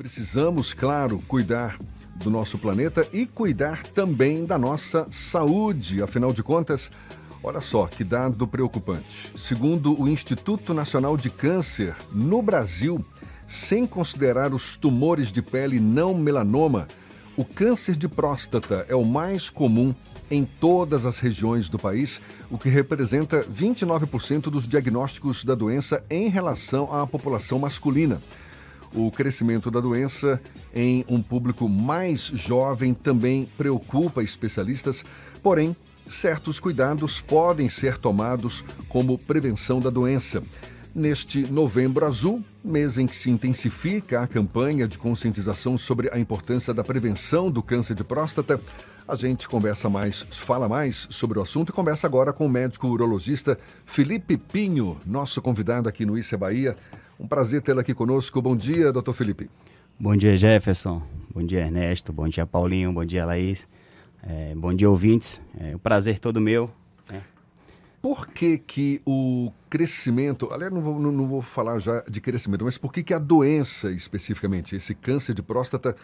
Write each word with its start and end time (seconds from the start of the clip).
Precisamos, 0.00 0.72
claro, 0.72 1.20
cuidar 1.28 1.76
do 2.14 2.30
nosso 2.30 2.56
planeta 2.56 3.06
e 3.12 3.26
cuidar 3.26 3.82
também 3.82 4.46
da 4.46 4.56
nossa 4.56 5.06
saúde. 5.10 6.02
Afinal 6.02 6.32
de 6.32 6.42
contas, 6.42 6.90
olha 7.44 7.60
só 7.60 7.86
que 7.86 8.02
dado 8.02 8.48
preocupante. 8.48 9.30
Segundo 9.36 10.00
o 10.00 10.08
Instituto 10.08 10.72
Nacional 10.72 11.18
de 11.18 11.28
Câncer, 11.28 11.94
no 12.10 12.40
Brasil, 12.40 13.04
sem 13.46 13.86
considerar 13.86 14.54
os 14.54 14.74
tumores 14.74 15.30
de 15.30 15.42
pele 15.42 15.78
não 15.78 16.14
melanoma, 16.14 16.88
o 17.36 17.44
câncer 17.44 17.94
de 17.94 18.08
próstata 18.08 18.86
é 18.88 18.94
o 18.94 19.04
mais 19.04 19.50
comum 19.50 19.94
em 20.30 20.46
todas 20.46 21.04
as 21.04 21.18
regiões 21.18 21.68
do 21.68 21.78
país, 21.78 22.22
o 22.50 22.56
que 22.56 22.70
representa 22.70 23.44
29% 23.44 24.44
dos 24.44 24.66
diagnósticos 24.66 25.44
da 25.44 25.54
doença 25.54 26.02
em 26.08 26.30
relação 26.30 26.90
à 26.90 27.06
população 27.06 27.58
masculina. 27.58 28.18
O 28.94 29.10
crescimento 29.10 29.70
da 29.70 29.80
doença 29.80 30.40
em 30.74 31.04
um 31.08 31.22
público 31.22 31.68
mais 31.68 32.22
jovem 32.22 32.92
também 32.92 33.48
preocupa 33.56 34.22
especialistas, 34.22 35.04
porém, 35.42 35.76
certos 36.08 36.58
cuidados 36.58 37.20
podem 37.20 37.68
ser 37.68 37.98
tomados 37.98 38.64
como 38.88 39.16
prevenção 39.16 39.78
da 39.78 39.90
doença. 39.90 40.42
Neste 40.92 41.46
Novembro 41.52 42.04
Azul, 42.04 42.42
mês 42.64 42.98
em 42.98 43.06
que 43.06 43.14
se 43.14 43.30
intensifica 43.30 44.22
a 44.22 44.26
campanha 44.26 44.88
de 44.88 44.98
conscientização 44.98 45.78
sobre 45.78 46.10
a 46.12 46.18
importância 46.18 46.74
da 46.74 46.82
prevenção 46.82 47.48
do 47.48 47.62
câncer 47.62 47.94
de 47.94 48.02
próstata, 48.02 48.60
a 49.06 49.14
gente 49.14 49.48
conversa 49.48 49.88
mais, 49.88 50.22
fala 50.22 50.68
mais 50.68 51.06
sobre 51.10 51.38
o 51.38 51.42
assunto 51.42 51.68
e 51.68 51.72
conversa 51.72 52.08
agora 52.08 52.32
com 52.32 52.44
o 52.44 52.50
médico 52.50 52.88
urologista 52.88 53.56
Felipe 53.86 54.36
Pinho, 54.36 55.00
nosso 55.06 55.40
convidado 55.40 55.88
aqui 55.88 56.04
no 56.04 56.18
Issa 56.18 56.36
Bahia. 56.36 56.76
Um 57.20 57.28
prazer 57.28 57.60
tê-lo 57.60 57.80
aqui 57.80 57.92
conosco. 57.92 58.40
Bom 58.40 58.56
dia, 58.56 58.92
doutor 58.92 59.12
Felipe. 59.12 59.50
Bom 59.98 60.16
dia, 60.16 60.36
Jefferson. 60.36 61.02
Bom 61.32 61.42
dia, 61.44 61.60
Ernesto. 61.60 62.12
Bom 62.12 62.26
dia, 62.26 62.46
Paulinho. 62.46 62.92
Bom 62.92 63.04
dia, 63.04 63.26
Laís. 63.26 63.68
É, 64.22 64.54
bom 64.56 64.74
dia, 64.74 64.88
ouvintes. 64.88 65.40
É, 65.58 65.76
o 65.76 65.78
prazer 65.78 66.18
todo 66.18 66.40
meu 66.40 66.70
por 68.02 68.28
que, 68.28 68.58
que 68.58 69.02
o 69.04 69.52
crescimento, 69.68 70.50
aliás, 70.52 70.72
não 70.72 70.80
vou, 70.80 70.98
não, 70.98 71.12
não 71.12 71.28
vou 71.28 71.42
falar 71.42 71.78
já 71.78 72.02
de 72.08 72.20
crescimento, 72.20 72.64
mas 72.64 72.78
por 72.78 72.92
que, 72.92 73.02
que 73.02 73.12
a 73.12 73.18
doença 73.18 73.90
especificamente, 73.92 74.74
esse 74.74 74.94
câncer 74.94 75.34
de 75.34 75.42
próstata, 75.42 75.94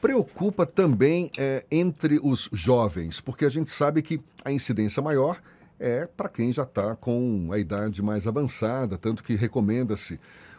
preocupa 0.00 0.64
também 0.64 1.30
é, 1.36 1.64
entre 1.70 2.18
os 2.22 2.48
jovens? 2.52 3.20
Porque 3.20 3.44
a 3.44 3.48
gente 3.48 3.70
sabe 3.70 4.00
que 4.00 4.20
a 4.44 4.50
incidência 4.50 5.02
maior 5.02 5.40
é 5.78 6.06
para 6.06 6.28
quem 6.28 6.50
já 6.52 6.62
está 6.62 6.96
com 6.96 7.50
a 7.52 7.58
idade 7.58 8.02
mais 8.02 8.26
avançada, 8.26 8.96
tanto 8.96 9.22
que 9.22 9.34
recomenda-se 9.34 10.18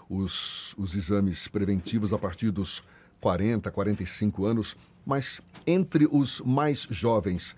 os, 0.09 0.73
os 0.77 0.95
exames 0.95 1.47
preventivos 1.47 2.13
a 2.13 2.17
partir 2.17 2.51
dos 2.51 2.83
40, 3.19 3.69
45 3.71 4.45
anos. 4.45 4.75
Mas 5.05 5.41
entre 5.65 6.07
os 6.11 6.41
mais 6.41 6.87
jovens, 6.89 7.55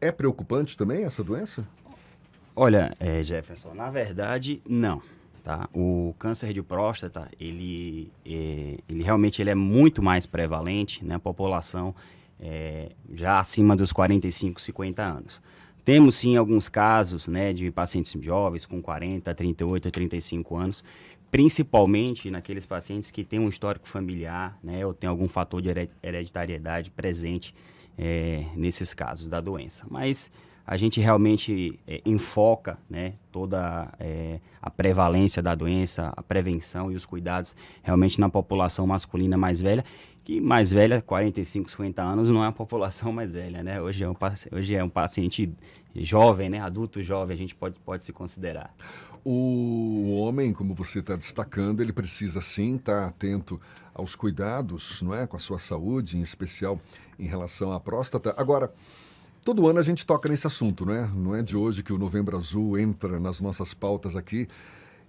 é 0.00 0.10
preocupante 0.10 0.76
também 0.76 1.04
essa 1.04 1.22
doença? 1.22 1.66
Olha, 2.54 2.94
é, 2.98 3.22
Jefferson, 3.22 3.74
na 3.74 3.90
verdade, 3.90 4.62
não. 4.66 5.02
Tá? 5.44 5.68
O 5.72 6.14
câncer 6.18 6.52
de 6.52 6.62
próstata, 6.62 7.28
ele, 7.38 8.10
é, 8.24 8.78
ele 8.88 9.02
realmente 9.02 9.40
ele 9.40 9.50
é 9.50 9.54
muito 9.54 10.02
mais 10.02 10.26
prevalente 10.26 11.04
na 11.04 11.18
população 11.18 11.94
é, 12.40 12.90
já 13.14 13.38
acima 13.38 13.76
dos 13.76 13.92
45, 13.92 14.60
50 14.60 15.02
anos. 15.02 15.40
Temos 15.84 16.16
sim 16.16 16.36
alguns 16.36 16.68
casos 16.68 17.28
né, 17.28 17.52
de 17.52 17.70
pacientes 17.70 18.12
jovens 18.20 18.66
com 18.66 18.82
40, 18.82 19.32
38, 19.32 19.88
35 19.88 20.56
anos, 20.56 20.84
principalmente 21.30 22.30
naqueles 22.30 22.64
pacientes 22.66 23.10
que 23.10 23.24
têm 23.24 23.38
um 23.38 23.48
histórico 23.48 23.88
familiar 23.88 24.58
né, 24.62 24.86
ou 24.86 24.94
tem 24.94 25.08
algum 25.08 25.28
fator 25.28 25.60
de 25.60 25.68
hereditariedade 26.02 26.90
presente 26.90 27.54
é, 27.98 28.46
nesses 28.54 28.94
casos 28.94 29.28
da 29.28 29.40
doença. 29.40 29.86
Mas 29.90 30.30
a 30.66 30.76
gente 30.76 31.00
realmente 31.00 31.78
é, 31.86 32.02
enfoca 32.04 32.78
né, 32.90 33.14
toda 33.30 33.88
é, 34.00 34.40
a 34.60 34.68
prevalência 34.68 35.40
da 35.40 35.54
doença, 35.54 36.12
a 36.16 36.22
prevenção 36.22 36.90
e 36.90 36.96
os 36.96 37.06
cuidados 37.06 37.54
realmente 37.82 38.20
na 38.20 38.28
população 38.28 38.86
masculina 38.86 39.36
mais 39.36 39.60
velha, 39.60 39.84
que 40.24 40.40
mais 40.40 40.72
velha, 40.72 41.00
45, 41.00 41.70
50 41.70 42.02
anos, 42.02 42.28
não 42.28 42.42
é 42.42 42.46
uma 42.46 42.52
população 42.52 43.12
mais 43.12 43.32
velha, 43.32 43.62
né? 43.62 43.80
Hoje 43.80 44.02
é 44.02 44.10
um, 44.10 44.16
hoje 44.50 44.74
é 44.74 44.82
um 44.82 44.88
paciente 44.88 45.48
jovem, 45.94 46.50
né? 46.50 46.58
Adulto 46.58 47.00
jovem, 47.00 47.32
a 47.32 47.38
gente 47.38 47.54
pode, 47.54 47.78
pode 47.78 48.02
se 48.02 48.12
considerar. 48.12 48.74
O 49.28 50.18
homem, 50.20 50.52
como 50.52 50.72
você 50.72 51.00
está 51.00 51.16
destacando, 51.16 51.80
ele 51.80 51.92
precisa 51.92 52.40
sim 52.40 52.76
estar 52.76 53.00
tá 53.00 53.06
atento 53.08 53.60
aos 53.92 54.14
cuidados, 54.14 55.02
não 55.02 55.12
é? 55.12 55.26
Com 55.26 55.36
a 55.36 55.40
sua 55.40 55.58
saúde, 55.58 56.16
em 56.16 56.20
especial 56.20 56.80
em 57.18 57.26
relação 57.26 57.72
à 57.72 57.80
próstata. 57.80 58.32
Agora, 58.36 58.72
Todo 59.46 59.68
ano 59.68 59.78
a 59.78 59.82
gente 59.82 60.04
toca 60.04 60.28
nesse 60.28 60.44
assunto, 60.44 60.84
não 60.84 60.92
é? 60.92 61.06
Não 61.06 61.32
é 61.32 61.40
de 61.40 61.56
hoje 61.56 61.80
que 61.80 61.92
o 61.92 61.98
Novembro 61.98 62.36
Azul 62.36 62.76
entra 62.76 63.20
nas 63.20 63.40
nossas 63.40 63.72
pautas 63.72 64.16
aqui. 64.16 64.48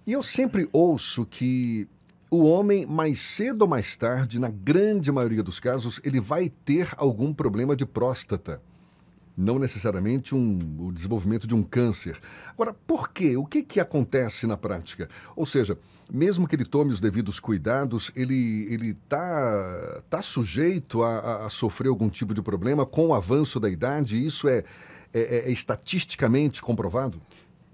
E 0.06 0.12
eu 0.12 0.22
sempre 0.22 0.68
ouço 0.72 1.26
que 1.26 1.88
o 2.30 2.44
homem, 2.44 2.86
mais 2.86 3.18
cedo 3.18 3.62
ou 3.62 3.68
mais 3.68 3.96
tarde, 3.96 4.38
na 4.38 4.48
grande 4.48 5.10
maioria 5.10 5.42
dos 5.42 5.58
casos, 5.58 6.00
ele 6.04 6.20
vai 6.20 6.48
ter 6.64 6.88
algum 6.96 7.34
problema 7.34 7.74
de 7.74 7.84
próstata 7.84 8.62
não 9.38 9.56
necessariamente 9.56 10.34
um, 10.34 10.58
o 10.80 10.90
desenvolvimento 10.90 11.46
de 11.46 11.54
um 11.54 11.62
câncer. 11.62 12.18
Agora, 12.48 12.74
por 12.74 13.10
quê? 13.10 13.36
O 13.36 13.46
que, 13.46 13.62
que 13.62 13.78
acontece 13.78 14.48
na 14.48 14.56
prática? 14.56 15.08
Ou 15.36 15.46
seja, 15.46 15.78
mesmo 16.12 16.48
que 16.48 16.56
ele 16.56 16.64
tome 16.64 16.90
os 16.92 16.98
devidos 16.98 17.38
cuidados, 17.38 18.10
ele 18.16 18.90
está 18.90 20.02
tá 20.10 20.22
sujeito 20.22 21.04
a, 21.04 21.46
a, 21.46 21.50
sofrer 21.50 21.88
algum 21.88 22.08
tipo 22.08 22.34
de 22.34 22.42
problema 22.42 22.84
com 22.84 23.06
o 23.06 23.14
avanço 23.14 23.60
da 23.60 23.70
idade? 23.70 24.24
Isso 24.24 24.48
é, 24.48 24.64
é, 25.14 25.20
é, 25.20 25.36
é 25.48 25.50
estatisticamente 25.52 26.60
comprovado? 26.60 27.22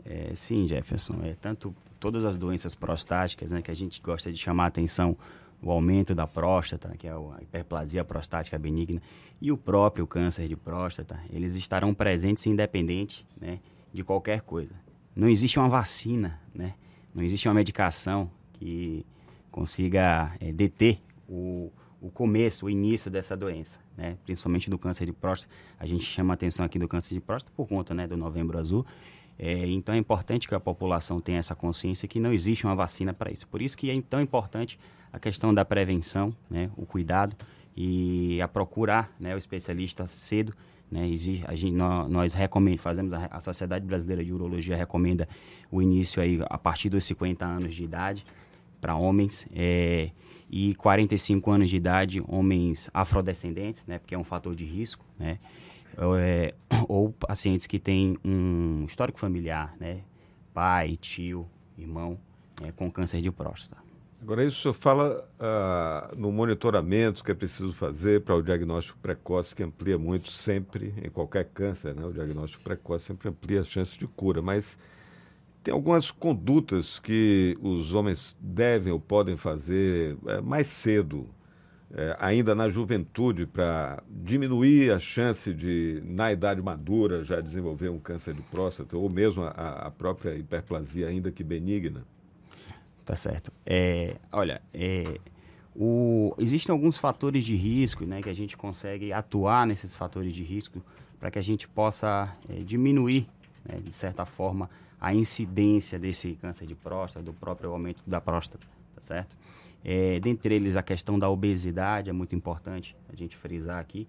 É, 0.05 0.33
sim, 0.35 0.69
Jefferson. 0.69 1.21
É 1.23 1.35
tanto 1.41 1.75
todas 1.99 2.27
as 2.27 2.37
doenças 2.37 2.75
prostáticas 2.75 3.53
né, 3.53 3.63
que 3.63 3.71
a 3.71 3.75
gente 3.75 4.03
gosta 4.03 4.31
de 4.31 4.37
chamar 4.37 4.65
a 4.65 4.67
atenção 4.67 5.17
o 5.65 5.71
aumento 5.71 6.15
da 6.15 6.27
próstata, 6.27 6.95
que 6.97 7.09
é 7.09 7.11
a 7.11 7.43
hiperplasia 7.43 8.05
prostática 8.05 8.59
benigna, 8.59 9.01
e 9.41 9.51
o 9.51 9.57
próprio 9.57 10.07
câncer 10.07 10.47
de 10.47 10.55
próstata, 10.55 11.19
eles 11.31 11.55
estarão 11.55 11.95
presentes 11.95 12.47
independente 12.47 13.27
né, 13.41 13.61
de 13.93 14.05
qualquer 14.05 14.43
coisa. 14.43 14.75
Não 15.17 15.29
existe 15.29 15.59
uma 15.59 15.69
vacina, 15.69 16.41
né? 16.55 16.75
não 17.15 17.23
existe 17.23 17.49
uma 17.49 17.55
medicação 17.55 18.31
que 18.55 19.07
consiga 19.51 20.35
é, 20.41 20.53
deter 20.53 21.01
o, 21.29 21.71
o 22.01 22.11
começo, 22.11 22.67
o 22.67 22.71
início 22.71 23.11
dessa 23.11 23.37
doença, 23.37 23.81
né? 23.97 24.19
principalmente 24.25 24.69
do 24.69 24.77
câncer 24.77 25.07
de 25.07 25.13
próstata. 25.13 25.55
A 25.79 25.87
gente 25.87 26.05
chama 26.05 26.33
a 26.33 26.35
atenção 26.35 26.65
aqui 26.65 26.79
do 26.79 26.89
câncer 26.89 27.15
de 27.15 27.21
próstata 27.21 27.53
por 27.57 27.67
conta 27.67 27.95
né, 27.95 28.07
do 28.07 28.17
Novembro 28.17 28.59
Azul, 28.59 28.85
é, 29.39 29.67
então 29.67 29.95
é 29.95 29.99
importante 29.99 30.47
que 30.47 30.55
a 30.55 30.61
população 30.61 31.21
tenha 31.21 31.39
essa 31.39 31.55
consciência 31.55 32.07
que 32.07 32.21
não 32.21 32.33
existe 32.33 32.65
uma 32.65 32.75
vacina 32.75 33.13
para 33.13 33.33
isso. 33.33 33.47
Por 33.49 33.61
isso 33.61 33.77
que 33.77 33.91
é 33.91 34.01
tão 34.03 34.21
importante 34.21 34.79
a 35.13 35.19
questão 35.19 35.53
da 35.53 35.65
prevenção, 35.65 36.35
né, 36.51 36.71
o 36.77 36.87
cuidado 36.87 37.37
e 37.77 38.41
a 38.41 38.49
procurar 38.49 39.13
né, 39.19 39.35
o 39.35 39.39
especialista 39.39 40.07
cedo. 40.07 40.55
Né, 40.91 41.11
a 41.47 41.57
gente, 41.57 41.75
nós, 41.75 42.11
nós 42.11 42.35
fazemos 42.79 43.13
a, 43.13 43.27
a, 43.27 43.41
Sociedade 43.41 43.85
Brasileira 43.85 44.25
de 44.25 44.33
Urologia 44.33 44.77
recomenda 44.77 45.29
o 45.71 45.83
início 45.83 46.23
aí 46.23 46.41
a 46.49 46.59
partir 46.59 46.89
dos 46.89 47.05
50 47.05 47.45
anos 47.45 47.75
de 47.75 47.83
idade 47.83 48.25
para 48.81 48.95
homens 48.95 49.49
é, 49.55 50.11
e 50.49 50.75
45 50.77 51.51
anos 51.51 51.71
de 51.71 51.77
idade 51.77 52.23
homens 52.29 52.91
afrodescendentes, 52.93 53.85
né, 53.87 53.99
porque 53.99 54.15
é 54.15 54.19
um 54.19 54.25
fator 54.25 54.55
de 54.55 54.65
risco, 54.65 55.05
né, 55.19 55.39
é, 56.19 56.55
ou 56.89 57.13
pacientes 57.13 57.67
que 57.67 57.79
têm 57.79 58.19
um 58.25 58.85
histórico 58.87 59.19
familiar, 59.19 59.75
né? 59.79 60.01
Pai, 60.53 60.97
tio, 60.97 61.49
irmão, 61.77 62.19
é, 62.63 62.71
com 62.73 62.91
câncer 62.91 63.21
de 63.21 63.31
próstata. 63.31 63.83
Agora, 64.25 64.43
isso 64.43 64.59
o 64.59 64.63
senhor 64.63 64.73
fala 64.73 65.29
uh, 65.39 66.17
no 66.19 66.33
monitoramento 66.33 67.23
que 67.23 67.31
é 67.31 67.35
preciso 67.35 67.75
fazer 67.75 68.23
para 68.23 68.35
o 68.35 68.43
diagnóstico 68.43 68.99
precoce, 68.99 69.55
que 69.55 69.63
amplia 69.63 69.99
muito 69.99 70.31
sempre, 70.31 70.95
em 71.05 71.11
qualquer 71.11 71.45
câncer, 71.53 71.95
né? 71.95 72.07
O 72.07 72.11
diagnóstico 72.11 72.65
precoce 72.65 73.05
sempre 73.05 73.29
amplia 73.29 73.61
as 73.61 73.69
chances 73.69 73.99
de 73.99 74.07
cura, 74.07 74.41
mas 74.41 74.79
tem 75.63 75.75
algumas 75.75 76.11
condutas 76.11 76.99
que 76.99 77.59
os 77.61 77.93
homens 77.93 78.35
devem 78.41 78.95
ou 78.95 78.99
podem 78.99 79.37
fazer 79.37 80.17
é, 80.27 80.41
mais 80.41 80.69
cedo, 80.69 81.29
é, 81.97 82.17
ainda 82.19 82.55
na 82.55 82.69
juventude 82.69 83.47
para 83.47 84.03
diminuir 84.11 84.93
a 84.93 84.99
chance 84.99 85.55
de, 85.55 86.03
na 86.05 86.33
idade 86.33 86.61
madura, 86.61 87.23
já 87.23 87.41
desenvolver 87.41 87.89
um 87.89 88.01
câncer 88.01 88.35
de 88.35 88.43
próstata 88.43 88.99
ou 88.99 89.09
mesmo 89.09 89.45
a, 89.45 89.87
a 89.87 89.91
própria 89.93 90.35
hiperplasia, 90.35 91.07
ainda 91.07 91.31
que 91.31 91.45
benigna? 91.45 92.05
Tá 93.05 93.15
certo. 93.15 93.53
É, 93.65 94.17
olha, 94.33 94.61
é, 94.73 95.21
o, 95.77 96.35
existem 96.39 96.73
alguns 96.73 96.99
fatores 96.99 97.45
de 97.45 97.55
risco 97.55 98.05
né, 98.05 98.21
que 98.21 98.29
a 98.29 98.35
gente 98.35 98.57
consegue 98.57 99.13
atuar 99.13 99.65
nesses 99.65 99.95
fatores 99.95 100.33
de 100.33 100.43
risco 100.43 100.83
para 101.21 101.31
que 101.31 101.39
a 101.39 101.43
gente 101.43 101.69
possa 101.69 102.37
é, 102.49 102.55
diminuir, 102.55 103.29
né, 103.65 103.79
de 103.79 103.93
certa 103.93 104.27
forma, 104.27 104.69
a 105.01 105.15
incidência 105.15 105.97
desse 105.97 106.33
câncer 106.41 106.67
de 106.67 106.75
próstata, 106.75 107.25
do 107.25 107.33
próprio 107.33 107.71
aumento 107.71 108.03
da 108.05 108.21
próstata, 108.21 108.67
tá 108.97 109.01
certo? 109.01 109.37
É, 109.85 110.19
dentre 110.19 110.55
eles, 110.55 110.77
a 110.77 110.83
questão 110.83 111.19
da 111.19 111.29
obesidade 111.29 112.09
é 112.09 112.13
muito 112.13 112.35
importante 112.35 112.97
a 113.13 113.15
gente 113.15 113.37
frisar 113.37 113.79
aqui. 113.79 114.09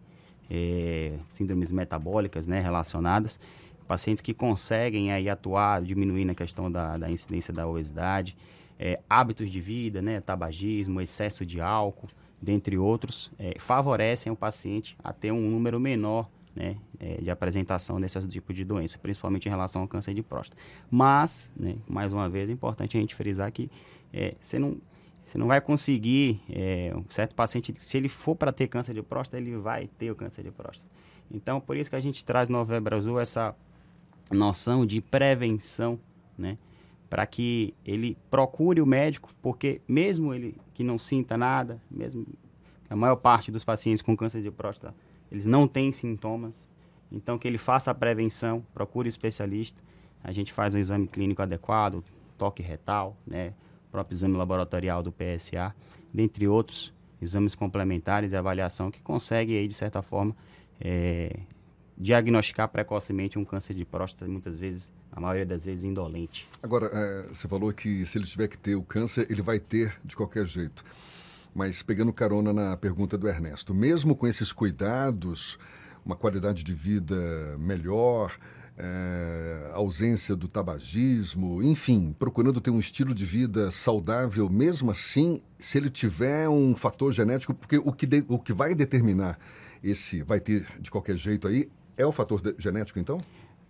É, 0.49 1.17
síndromes 1.25 1.71
metabólicas 1.71 2.47
né, 2.47 2.61
relacionadas. 2.61 3.39
Pacientes 3.87 4.21
que 4.21 4.33
conseguem 4.33 5.11
aí 5.11 5.29
atuar, 5.29 5.81
diminuindo 5.81 6.31
a 6.31 6.35
questão 6.35 6.71
da, 6.71 6.97
da 6.97 7.09
incidência 7.09 7.53
da 7.53 7.67
obesidade. 7.67 8.37
É, 8.79 8.99
hábitos 9.09 9.49
de 9.49 9.59
vida, 9.59 10.01
né, 10.01 10.21
tabagismo, 10.21 11.01
excesso 11.01 11.45
de 11.45 11.61
álcool, 11.61 12.07
dentre 12.41 12.77
outros, 12.77 13.31
é, 13.39 13.55
favorecem 13.59 14.31
o 14.31 14.35
paciente 14.35 14.95
a 15.03 15.11
ter 15.11 15.31
um 15.31 15.49
número 15.49 15.79
menor 15.79 16.29
né, 16.55 16.77
é, 16.99 17.15
de 17.21 17.29
apresentação 17.29 17.99
desse 17.99 18.19
tipo 18.27 18.53
de 18.53 18.63
doença, 18.63 18.97
principalmente 18.97 19.45
em 19.47 19.49
relação 19.49 19.81
ao 19.81 19.87
câncer 19.87 20.13
de 20.13 20.21
próstata. 20.21 20.61
Mas, 20.89 21.51
né, 21.55 21.75
mais 21.87 22.13
uma 22.13 22.29
vez, 22.29 22.49
é 22.49 22.53
importante 22.53 22.97
a 22.97 22.99
gente 22.99 23.13
frisar 23.13 23.51
que 23.51 23.69
é, 24.13 24.35
você 24.39 24.57
não 24.57 24.77
você 25.25 25.39
não 25.39 25.47
vai 25.47 25.59
conseguir, 25.59 26.39
é, 26.49 26.93
um 26.95 27.03
certo 27.09 27.33
paciente, 27.35 27.73
se 27.77 27.97
ele 27.97 28.07
for 28.07 28.35
para 28.35 28.51
ter 28.51 28.67
câncer 28.67 28.93
de 28.93 29.01
próstata, 29.01 29.37
ele 29.37 29.57
vai 29.57 29.87
ter 29.87 30.11
o 30.11 30.15
câncer 30.15 30.43
de 30.43 30.51
próstata. 30.51 30.87
Então, 31.31 31.59
por 31.59 31.75
isso 31.75 31.89
que 31.89 31.95
a 31.95 31.99
gente 31.99 32.23
traz 32.23 32.47
no 32.47 32.59
Novembro 32.59 32.95
Azul 32.95 33.19
essa 33.19 33.55
noção 34.31 34.85
de 34.85 35.01
prevenção, 35.01 35.99
né? 36.37 36.59
Para 37.09 37.25
que 37.25 37.73
ele 37.83 38.15
procure 38.29 38.81
o 38.81 38.85
médico, 38.85 39.31
porque 39.41 39.81
mesmo 39.87 40.31
ele 40.31 40.55
que 40.73 40.83
não 40.83 40.97
sinta 40.97 41.35
nada, 41.35 41.81
mesmo 41.89 42.25
a 42.87 42.95
maior 42.95 43.15
parte 43.15 43.51
dos 43.51 43.63
pacientes 43.63 44.03
com 44.03 44.15
câncer 44.15 44.43
de 44.43 44.51
próstata, 44.51 44.95
eles 45.31 45.45
não 45.47 45.67
têm 45.67 45.91
sintomas, 45.91 46.67
então 47.11 47.37
que 47.37 47.47
ele 47.47 47.57
faça 47.57 47.89
a 47.89 47.95
prevenção, 47.95 48.63
procure 48.73 49.09
especialista, 49.09 49.81
a 50.23 50.31
gente 50.31 50.53
faz 50.53 50.75
um 50.75 50.79
exame 50.79 51.07
clínico 51.07 51.41
adequado, 51.41 52.03
toque 52.37 52.61
retal, 52.61 53.17
né? 53.25 53.53
Próprio 53.95 54.13
exame 54.13 54.35
laboratorial 54.35 55.01
do 55.01 55.11
PSA, 55.11 55.73
dentre 56.13 56.47
outros 56.49 56.93
exames 57.21 57.55
complementares 57.55 58.33
e 58.33 58.35
avaliação 58.35 58.91
que 58.91 59.01
consegue, 59.01 59.57
aí, 59.57 59.67
de 59.69 59.73
certa 59.73 60.01
forma, 60.01 60.35
é, 60.81 61.39
diagnosticar 61.97 62.67
precocemente 62.67 63.39
um 63.39 63.45
câncer 63.45 63.73
de 63.73 63.85
próstata, 63.85 64.29
muitas 64.29 64.59
vezes, 64.59 64.91
na 65.13 65.21
maioria 65.21 65.45
das 65.45 65.63
vezes, 65.63 65.85
indolente. 65.85 66.45
Agora, 66.61 66.89
é, 66.91 67.27
você 67.29 67.47
falou 67.47 67.71
que 67.71 68.05
se 68.05 68.17
ele 68.17 68.25
tiver 68.25 68.49
que 68.49 68.57
ter 68.57 68.75
o 68.75 68.83
câncer, 68.83 69.27
ele 69.29 69.41
vai 69.41 69.59
ter 69.59 69.95
de 70.03 70.13
qualquer 70.13 70.45
jeito. 70.45 70.83
Mas 71.53 71.81
pegando 71.81 72.11
carona 72.11 72.51
na 72.51 72.75
pergunta 72.75 73.17
do 73.17 73.29
Ernesto, 73.29 73.73
mesmo 73.73 74.13
com 74.13 74.27
esses 74.27 74.51
cuidados, 74.51 75.57
uma 76.05 76.17
qualidade 76.17 76.65
de 76.65 76.73
vida 76.73 77.57
melhor, 77.57 78.37
é, 78.77 79.69
ausência 79.73 80.35
do 80.35 80.47
tabagismo, 80.47 81.63
enfim, 81.63 82.13
procurando 82.17 82.59
ter 82.59 82.71
um 82.71 82.79
estilo 82.79 83.13
de 83.13 83.25
vida 83.25 83.71
saudável, 83.71 84.49
mesmo 84.49 84.91
assim, 84.91 85.41
se 85.57 85.77
ele 85.77 85.89
tiver 85.89 86.49
um 86.49 86.75
fator 86.75 87.11
genético, 87.11 87.53
porque 87.53 87.77
o 87.77 87.91
que, 87.91 88.05
de, 88.05 88.25
o 88.27 88.37
que 88.37 88.51
vai 88.51 88.75
determinar 88.75 89.39
esse 89.83 90.21
vai 90.23 90.39
ter 90.39 90.65
de 90.79 90.91
qualquer 90.91 91.15
jeito 91.15 91.47
aí 91.47 91.69
é 91.95 92.05
o 92.05 92.11
fator 92.11 92.41
de, 92.41 92.53
genético, 92.57 92.99
então? 92.99 93.19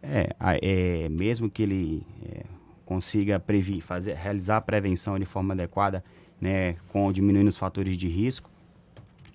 É, 0.01 0.29
é 0.61 1.09
mesmo 1.09 1.49
que 1.49 1.63
ele 1.63 2.05
é, 2.23 2.43
consiga 2.85 3.39
prever, 3.39 3.81
fazer, 3.81 4.13
realizar 4.13 4.57
a 4.57 4.61
prevenção 4.61 5.19
de 5.19 5.25
forma 5.25 5.53
adequada, 5.53 6.03
né, 6.41 6.75
com 6.89 7.11
diminuindo 7.11 7.47
os 7.47 7.57
fatores 7.57 7.97
de 7.97 8.07
risco, 8.07 8.49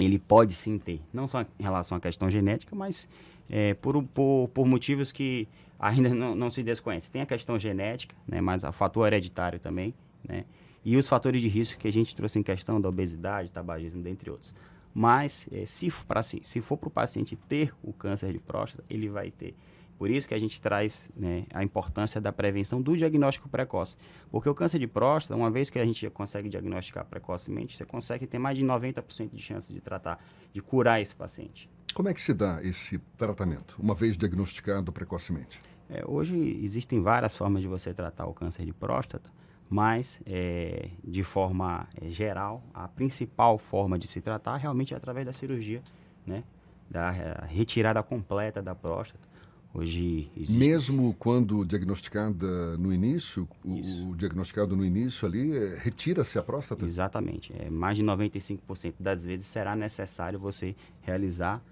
ele 0.05 0.19
pode 0.19 0.55
sim 0.55 0.79
ter, 0.79 1.01
não 1.13 1.29
só 1.29 1.43
em 1.43 1.63
relação 1.63 1.97
à 1.97 2.01
questão 2.01 2.31
genética, 2.31 2.75
mas 2.75 3.09
é, 3.49 3.75
por, 3.75 4.03
por, 4.05 4.49
por 4.49 4.67
motivos 4.67 5.13
que 5.13 5.49
ainda 5.79 6.09
não, 6.15 6.35
não 6.35 6.51
se 6.51 6.63
desconhece. 6.63 7.11
Tem 7.11 7.23
a 7.23 7.27
questão 7.27 7.59
genética, 7.59 8.15
né, 8.27 8.41
mas 8.41 8.65
o 8.65 8.73
fator 8.73 9.07
hereditário 9.07 9.59
também, 9.59 9.95
né, 10.27 10.45
e 10.85 10.97
os 10.97 11.07
fatores 11.09 11.43
de 11.43 11.49
risco 11.49 11.79
que 11.79 11.89
a 11.89 11.93
gente 11.93 12.15
trouxe 12.15 12.39
em 12.39 12.43
questão 12.43 12.81
da 12.81 12.89
obesidade, 12.89 13.53
tabagismo, 13.53 14.03
dentre 14.03 14.31
outros. 14.31 14.55
Mas 14.95 15.49
é, 15.53 15.65
se, 15.67 15.91
pra, 16.09 16.23
se, 16.23 16.41
se 16.43 16.61
for 16.61 16.77
para 16.77 16.89
o 16.89 16.91
paciente 16.91 17.37
ter 17.37 17.73
o 17.83 17.93
câncer 17.93 18.33
de 18.33 18.39
próstata, 18.39 18.83
ele 18.89 19.09
vai 19.09 19.31
ter. 19.31 19.55
Por 20.01 20.11
isso 20.11 20.27
que 20.27 20.33
a 20.33 20.39
gente 20.39 20.59
traz 20.63 21.11
né, 21.15 21.45
a 21.53 21.63
importância 21.63 22.23
da 22.23 22.33
prevenção 22.33 22.81
do 22.81 22.97
diagnóstico 22.97 23.51
precoce. 23.51 23.99
Porque 24.31 24.49
o 24.49 24.55
câncer 24.55 24.79
de 24.79 24.87
próstata, 24.87 25.39
uma 25.39 25.51
vez 25.51 25.69
que 25.69 25.79
a 25.79 25.85
gente 25.85 26.09
consegue 26.09 26.49
diagnosticar 26.49 27.05
precocemente, 27.05 27.77
você 27.77 27.85
consegue 27.85 28.27
ter 28.27 28.39
mais 28.39 28.57
de 28.57 28.65
90% 28.65 29.29
de 29.31 29.43
chance 29.43 29.71
de 29.71 29.79
tratar, 29.79 30.19
de 30.55 30.63
curar 30.63 31.03
esse 31.03 31.15
paciente. 31.15 31.69
Como 31.93 32.09
é 32.09 32.15
que 32.15 32.21
se 32.23 32.33
dá 32.33 32.61
esse 32.63 32.97
tratamento, 33.19 33.77
uma 33.79 33.95
vez 33.95 34.17
diagnosticado 34.17 34.91
precocemente? 34.91 35.61
É, 35.91 36.03
hoje 36.07 36.59
existem 36.63 37.03
várias 37.03 37.37
formas 37.37 37.61
de 37.61 37.69
você 37.69 37.93
tratar 37.93 38.25
o 38.25 38.33
câncer 38.33 38.65
de 38.65 38.73
próstata, 38.73 39.29
mas 39.69 40.19
é, 40.25 40.89
de 41.05 41.23
forma 41.23 41.87
é, 42.01 42.09
geral, 42.09 42.65
a 42.73 42.89
principal 42.89 43.59
forma 43.59 43.99
de 43.99 44.07
se 44.07 44.23
tratar 44.23 44.57
realmente 44.57 44.95
é 44.95 44.97
através 44.97 45.27
da 45.27 45.33
cirurgia, 45.35 45.83
né? 46.27 46.43
da 46.89 47.11
retirada 47.47 48.03
completa 48.03 48.63
da 48.63 48.75
próstata. 48.75 49.29
Hoje 49.73 50.31
existe... 50.37 50.59
Mesmo 50.59 51.15
quando 51.19 51.65
diagnosticada 51.65 52.77
no 52.77 52.93
início, 52.93 53.49
o, 53.65 54.09
o, 54.09 54.17
diagnosticado 54.17 54.77
no 54.77 54.85
início 54.85 55.27
ali, 55.27 55.57
é, 55.57 55.77
retira-se 55.79 56.39
a 56.39 56.43
próstata? 56.43 56.85
Exatamente. 56.85 57.53
É, 57.57 57.71
mais 57.71 57.97
de 57.97 58.03
95% 58.03 58.95
das 58.99 59.25
vezes 59.25 59.47
será 59.47 59.77
necessário 59.77 60.41
você 60.41 60.75
realizar 61.03 61.63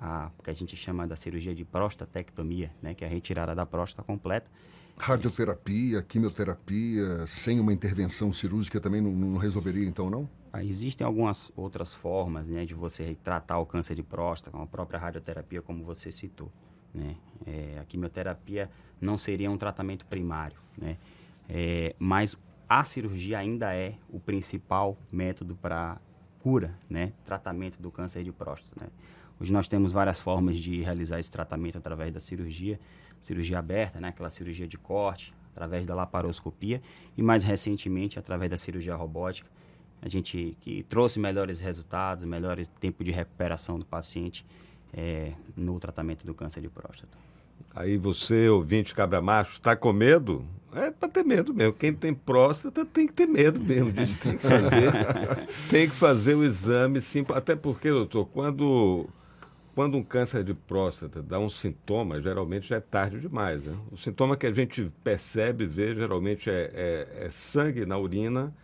a 0.00 0.30
que 0.42 0.50
a 0.50 0.54
gente 0.54 0.76
chama 0.76 1.06
da 1.06 1.14
cirurgia 1.14 1.54
de 1.54 1.64
prostatectomia, 1.64 2.72
né, 2.80 2.94
que 2.94 3.04
é 3.04 3.06
a 3.06 3.10
retirada 3.10 3.54
da 3.54 3.66
próstata 3.66 4.02
completa. 4.02 4.50
Radioterapia, 4.96 6.02
quimioterapia, 6.02 7.26
sem 7.26 7.60
uma 7.60 7.72
intervenção 7.72 8.32
cirúrgica 8.32 8.80
também 8.80 9.00
não, 9.00 9.12
não 9.12 9.36
resolveria 9.36 9.86
então, 9.86 10.10
não? 10.10 10.28
Ah, 10.52 10.62
existem 10.62 11.06
algumas 11.06 11.50
outras 11.56 11.94
formas 11.94 12.46
né, 12.46 12.64
de 12.64 12.74
você 12.74 13.16
tratar 13.22 13.58
o 13.58 13.66
câncer 13.66 13.94
de 13.94 14.02
próstata, 14.02 14.50
como 14.50 14.64
a 14.64 14.66
própria 14.66 14.98
radioterapia, 14.98 15.62
como 15.62 15.84
você 15.84 16.10
citou. 16.10 16.50
Né? 16.94 17.16
É, 17.46 17.78
a 17.80 17.84
quimioterapia 17.84 18.70
não 19.00 19.18
seria 19.18 19.50
um 19.50 19.58
tratamento 19.58 20.06
primário, 20.06 20.58
né? 20.76 20.96
É, 21.48 21.94
mas 21.98 22.38
a 22.68 22.84
cirurgia 22.84 23.38
ainda 23.38 23.74
é 23.74 23.94
o 24.08 24.20
principal 24.20 24.96
método 25.10 25.56
para 25.56 25.98
cura, 26.40 26.78
né? 26.88 27.12
Tratamento 27.24 27.80
do 27.80 27.90
câncer 27.90 28.22
de 28.22 28.32
próstata, 28.32 28.84
né? 28.84 28.90
Hoje 29.40 29.52
nós 29.52 29.66
temos 29.66 29.92
várias 29.92 30.20
formas 30.20 30.58
de 30.58 30.82
realizar 30.82 31.18
esse 31.18 31.30
tratamento 31.30 31.76
através 31.76 32.12
da 32.12 32.20
cirurgia, 32.20 32.78
cirurgia 33.20 33.58
aberta, 33.58 34.00
né? 34.00 34.08
Aquela 34.08 34.30
cirurgia 34.30 34.68
de 34.68 34.78
corte, 34.78 35.34
através 35.52 35.86
da 35.86 35.94
laparoscopia 35.94 36.80
e 37.16 37.22
mais 37.22 37.44
recentemente 37.44 38.18
através 38.18 38.50
da 38.50 38.56
cirurgia 38.56 38.94
robótica, 38.94 39.48
a 40.00 40.08
gente 40.08 40.56
que 40.60 40.82
trouxe 40.84 41.20
melhores 41.20 41.60
resultados, 41.60 42.24
melhores 42.24 42.68
tempo 42.80 43.04
de 43.04 43.10
recuperação 43.10 43.78
do 43.78 43.84
paciente 43.84 44.44
é, 44.92 45.32
no 45.56 45.78
tratamento 45.78 46.26
do 46.26 46.34
câncer 46.34 46.60
de 46.60 46.68
próstata. 46.68 47.16
Aí 47.74 47.96
você, 47.96 48.48
ouvinte 48.48 48.94
cabra 48.94 49.20
macho, 49.20 49.54
está 49.54 49.74
com 49.74 49.92
medo? 49.92 50.44
É 50.74 50.90
para 50.90 51.08
ter 51.08 51.22
medo 51.22 51.52
mesmo. 51.52 51.74
Quem 51.74 51.92
tem 51.92 52.14
próstata 52.14 52.84
tem 52.84 53.06
que 53.06 53.12
ter 53.12 53.26
medo 53.26 53.60
mesmo 53.60 53.92
disso. 53.92 54.18
Tem 54.18 54.36
que 54.36 54.42
fazer, 54.42 54.92
tem 55.68 55.88
que 55.88 55.94
fazer 55.94 56.34
o 56.34 56.44
exame, 56.44 57.00
sim. 57.00 57.24
Até 57.34 57.54
porque, 57.54 57.90
doutor, 57.90 58.26
quando, 58.26 59.06
quando 59.74 59.98
um 59.98 60.02
câncer 60.02 60.42
de 60.42 60.54
próstata 60.54 61.22
dá 61.22 61.38
um 61.38 61.50
sintoma, 61.50 62.20
geralmente 62.22 62.68
já 62.68 62.76
é 62.76 62.80
tarde 62.80 63.20
demais. 63.20 63.62
Né? 63.62 63.76
O 63.90 63.98
sintoma 63.98 64.34
que 64.34 64.46
a 64.46 64.52
gente 64.52 64.90
percebe, 65.04 65.66
vê, 65.66 65.94
geralmente 65.94 66.48
é, 66.48 66.70
é, 66.74 67.26
é 67.26 67.30
sangue 67.30 67.84
na 67.84 67.98
urina. 67.98 68.54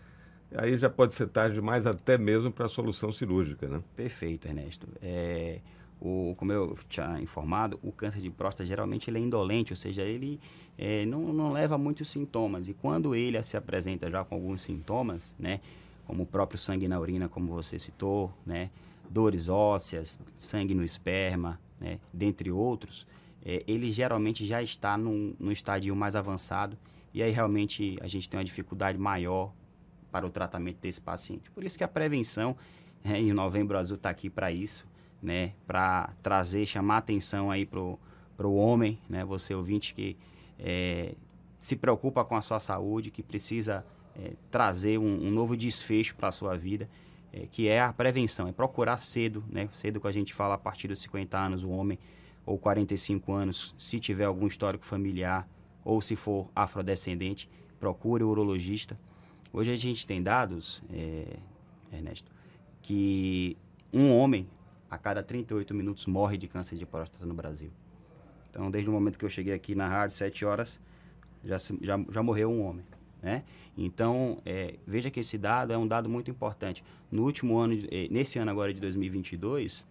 Aí 0.55 0.79
já 0.79 0.89
pode 0.89 1.15
ser 1.15 1.29
tarde 1.29 1.57
demais 1.57 1.87
até 1.87 2.17
mesmo 2.17 2.51
para 2.51 2.65
a 2.65 2.71
solução 2.71 3.13
cirúrgica, 3.13 3.69
né? 3.69 3.83
Perfeito, 3.95 4.49
Ernesto. 4.49 4.89
É, 5.03 5.61
o, 6.01 6.35
como 6.37 6.53
eu 6.53 6.79
tinha 6.89 7.21
informado, 7.21 7.79
o 7.83 7.91
câncer 7.91 8.21
de 8.21 8.31
próstata 8.31 8.67
geralmente 8.67 9.11
ele 9.11 9.19
é 9.19 9.21
indolente, 9.21 9.73
ou 9.73 9.77
seja, 9.77 10.03
ele 10.03 10.41
é, 10.77 11.05
não, 11.07 11.33
não 11.33 11.53
leva 11.53 11.77
muitos 11.77 12.09
sintomas. 12.09 12.69
E 12.69 12.75
quando 12.75 13.15
ele 13.15 13.43
se 13.43 13.57
apresenta 13.57 14.11
já 14.11 14.25
com 14.25 14.37
alguns 14.37 14.63
sintomas, 14.63 15.35
né, 15.39 15.61
como 16.07 16.23
o 16.23 16.27
próprio 16.27 16.59
sangue 16.59 16.89
na 16.89 16.99
urina, 16.99 17.29
como 17.29 17.53
você 17.53 17.79
citou, 17.79 18.33
né, 18.47 18.71
dores 19.11 19.49
ósseas, 19.49 20.21
sangue 20.37 20.75
no 20.75 20.85
esperma, 20.85 21.61
né, 21.81 21.99
dentre 22.13 22.51
outros, 22.51 23.07
é, 23.45 23.63
ele 23.67 23.91
geralmente 23.91 24.47
já 24.47 24.63
está 24.63 24.97
num, 24.97 25.35
num 25.39 25.51
estadio 25.51 25.95
mais 25.97 26.15
avançado 26.15 26.79
e 27.13 27.23
aí 27.23 27.31
realmente 27.31 27.99
a 28.01 28.07
gente 28.07 28.29
tem 28.29 28.39
uma 28.39 28.45
dificuldade 28.45 28.99
maior 28.99 29.53
para 30.11 30.27
o 30.27 30.31
tratamento 30.31 30.79
desse 30.81 31.01
paciente. 31.01 31.51
Por 31.51 31.65
isso 31.65 31.77
que 31.77 31.85
a 31.85 31.89
prevenção, 31.89 32.57
é, 33.05 33.21
e 33.21 33.31
o 33.31 33.35
Novembro 33.35 33.79
Azul 33.79 33.97
está 33.97 34.11
aqui 34.11 34.31
para 34.31 34.51
isso, 34.53 34.87
né, 35.23 35.53
para 35.67 36.11
trazer, 36.23 36.67
chamar 36.67 36.99
atenção 36.99 37.51
aí 37.51 37.67
pro 37.67 37.99
pro 38.39 38.53
homem, 38.53 39.01
né, 39.09 39.25
você 39.25 39.53
ouvinte 39.53 39.93
que 39.93 40.17
é, 40.61 41.17
se 41.59 41.75
preocupa 41.75 42.25
com 42.25 42.37
a 42.37 42.41
sua 42.41 42.61
saúde, 42.61 43.11
que 43.11 43.21
precisa 43.21 43.85
é, 44.15 44.35
trazer 44.49 44.97
um, 44.97 45.27
um, 45.27 45.29
novo 45.29 45.57
desfecho 45.57 46.15
para 46.15 46.29
a 46.29 46.33
sua 46.33 46.57
vida, 46.57 46.89
é, 47.33 47.49
que 47.51 47.67
é 47.67 47.81
a 47.81 47.93
prevenção, 47.93 48.47
é 48.47 48.53
procurar 48.53 48.97
cedo, 48.99 49.45
né, 49.51 49.69
cedo 49.73 50.01
que 50.01 50.07
a 50.07 50.13
gente 50.13 50.33
fala 50.33 50.55
a 50.55 50.59
partir 50.59 50.87
dos 50.87 51.01
50 51.01 51.37
anos, 51.37 51.65
o 51.65 51.71
homem, 51.71 51.99
ou 52.47 52.57
45 52.57 53.33
anos, 53.33 53.75
se 53.77 53.99
tiver 53.99 54.25
algum 54.25 54.47
histórico 54.47 54.87
familiar, 54.87 55.49
ou 55.85 56.01
se 56.01 56.15
for 56.15 56.49
afrodescendente, 56.55 57.51
procure 57.81 58.23
o 58.23 58.29
urologista. 58.29 58.97
Hoje 59.53 59.73
a 59.73 59.77
gente 59.77 60.07
tem 60.07 60.23
dados, 60.23 60.81
é, 60.93 61.39
Ernesto, 61.93 62.31
que 62.81 63.57
um 63.93 64.17
homem 64.17 64.47
a 64.91 64.97
cada 64.99 65.23
38 65.23 65.75
minutos 65.75 66.07
morre 66.07 66.37
de 66.37 66.49
câncer 66.49 66.77
de 66.77 66.87
próstata 66.87 67.27
no 67.27 67.35
Brasil. 67.35 67.71
Então, 68.51 68.71
desde 68.71 68.89
o 68.89 68.93
momento 68.93 69.19
que 69.19 69.25
eu 69.25 69.31
cheguei 69.31 69.53
aqui 69.53 69.75
na 69.75 69.87
rádio, 69.87 70.17
7 70.17 70.45
horas, 70.45 70.81
já, 71.45 71.57
já, 71.81 72.05
já 72.11 72.23
morreu 72.23 72.51
um 72.51 72.63
homem. 72.63 72.85
Né? 73.23 73.45
Então, 73.77 74.41
é, 74.45 74.77
veja 74.87 75.11
que 75.11 75.21
esse 75.21 75.37
dado 75.37 75.73
é 75.73 75.79
um 75.79 75.87
dado 75.87 76.09
muito 76.09 76.31
importante. 76.31 76.83
No 77.11 77.25
último 77.25 77.59
ano, 77.59 77.75
é, 77.91 78.09
nesse 78.11 78.39
ano 78.39 78.51
agora 78.51 78.73
de 78.73 78.81
2022, 78.81 79.85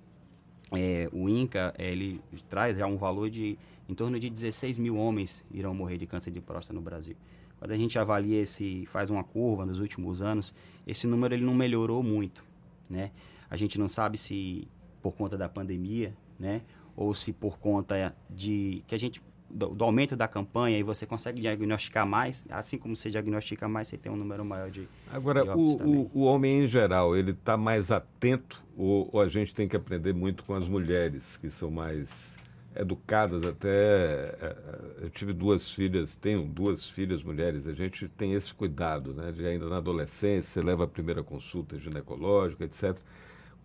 é, 0.74 1.10
o 1.12 1.30
INCA 1.30 1.74
ele 1.78 2.22
traz 2.50 2.78
já 2.78 2.86
um 2.86 2.98
valor 2.98 3.30
de 3.30 3.58
em 3.90 3.94
torno 3.94 4.20
de 4.20 4.30
16 4.30 4.80
mil 4.80 4.98
homens 4.98 5.46
irão 5.50 5.74
morrer 5.74 5.98
de 5.98 6.06
câncer 6.06 6.30
de 6.30 6.42
próstata 6.42 6.74
no 6.74 6.82
Brasil. 6.82 7.16
Quando 7.58 7.72
a 7.72 7.78
gente 7.78 7.98
avalia 7.98 8.42
esse, 8.42 8.86
faz 8.88 9.10
uma 9.10 9.24
curva 9.24 9.66
nos 9.66 9.80
últimos 9.80 10.22
anos, 10.22 10.54
esse 10.86 11.08
número 11.08 11.34
ele 11.34 11.46
não 11.46 11.56
melhorou 11.56 12.04
muito, 12.04 12.44
né? 12.90 13.12
A 13.50 13.56
gente 13.56 13.80
não 13.80 13.88
sabe 13.88 14.18
se 14.18 14.68
por 15.08 15.14
conta 15.14 15.38
da 15.38 15.48
pandemia, 15.48 16.14
né? 16.38 16.62
Ou 16.94 17.14
se 17.14 17.32
por 17.32 17.58
conta 17.60 18.14
de 18.30 18.84
que 18.86 18.94
a 18.94 18.98
gente 18.98 19.22
do, 19.50 19.70
do, 19.70 19.86
aumento 19.86 20.18
da 20.18 20.28
campanha 20.28 20.78
e 20.78 20.84
você 20.84 21.06
consegue 21.06 21.40
diagnosticar 21.40 22.06
mais, 22.06 22.46
assim 22.50 22.78
como 22.78 22.94
você 22.94 23.10
diagnostica 23.10 23.70
mais, 23.70 23.88
você 23.88 23.98
tem 23.98 24.12
um 24.12 24.18
número 24.18 24.44
maior 24.44 24.70
de. 24.70 24.86
Agora, 25.10 25.44
de 25.44 25.50
o, 25.52 25.54
o, 25.54 26.12
o, 26.14 26.22
homem 26.24 26.64
em 26.64 26.68
geral, 26.68 27.16
ele 27.16 27.32
está 27.32 27.56
mais 27.56 27.90
atento 27.90 28.62
ou, 28.76 29.10
ou, 29.14 29.22
a 29.22 29.30
gente 29.30 29.56
tem 29.56 29.66
que 29.66 29.78
aprender 29.78 30.14
muito 30.14 30.44
com 30.44 30.54
as 30.54 30.68
mulheres, 30.68 31.38
que 31.38 31.50
são 31.50 31.72
mais 31.72 32.36
educadas 32.76 33.46
até. 33.46 33.70
É, 33.70 34.36
é, 34.42 35.06
eu 35.06 35.10
tive 35.10 35.32
duas 35.32 35.72
filhas, 35.72 36.18
tenho 36.18 36.44
duas 36.44 36.90
filhas 36.90 37.24
mulheres, 37.24 37.66
a 37.66 37.74
gente 37.74 38.10
tem 38.10 38.34
esse 38.34 38.54
cuidado, 38.54 39.14
né? 39.14 39.32
De 39.32 39.48
ainda 39.48 39.70
na 39.70 39.78
adolescência, 39.78 40.52
você 40.52 40.62
leva 40.62 40.84
a 40.84 40.88
primeira 40.88 41.24
consulta 41.24 41.80
ginecológica, 41.80 42.66
etc. 42.66 42.98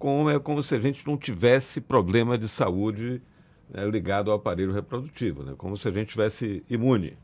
Como 0.02 0.28
é 0.28 0.36
como 0.40 0.64
se 0.64 0.74
a 0.74 0.80
gente 0.80 1.06
não 1.06 1.16
tivesse 1.16 1.80
problema 1.80 2.36
de 2.36 2.48
saúde 2.48 3.22
né, 3.72 3.88
ligado 3.88 4.32
ao 4.32 4.36
aparelho 4.36 4.72
reprodutivo, 4.72 5.44
né? 5.44 5.54
como 5.56 5.76
se 5.76 5.86
a 5.86 5.92
gente 5.92 6.08
tivesse 6.08 6.64
imune. 6.68 7.16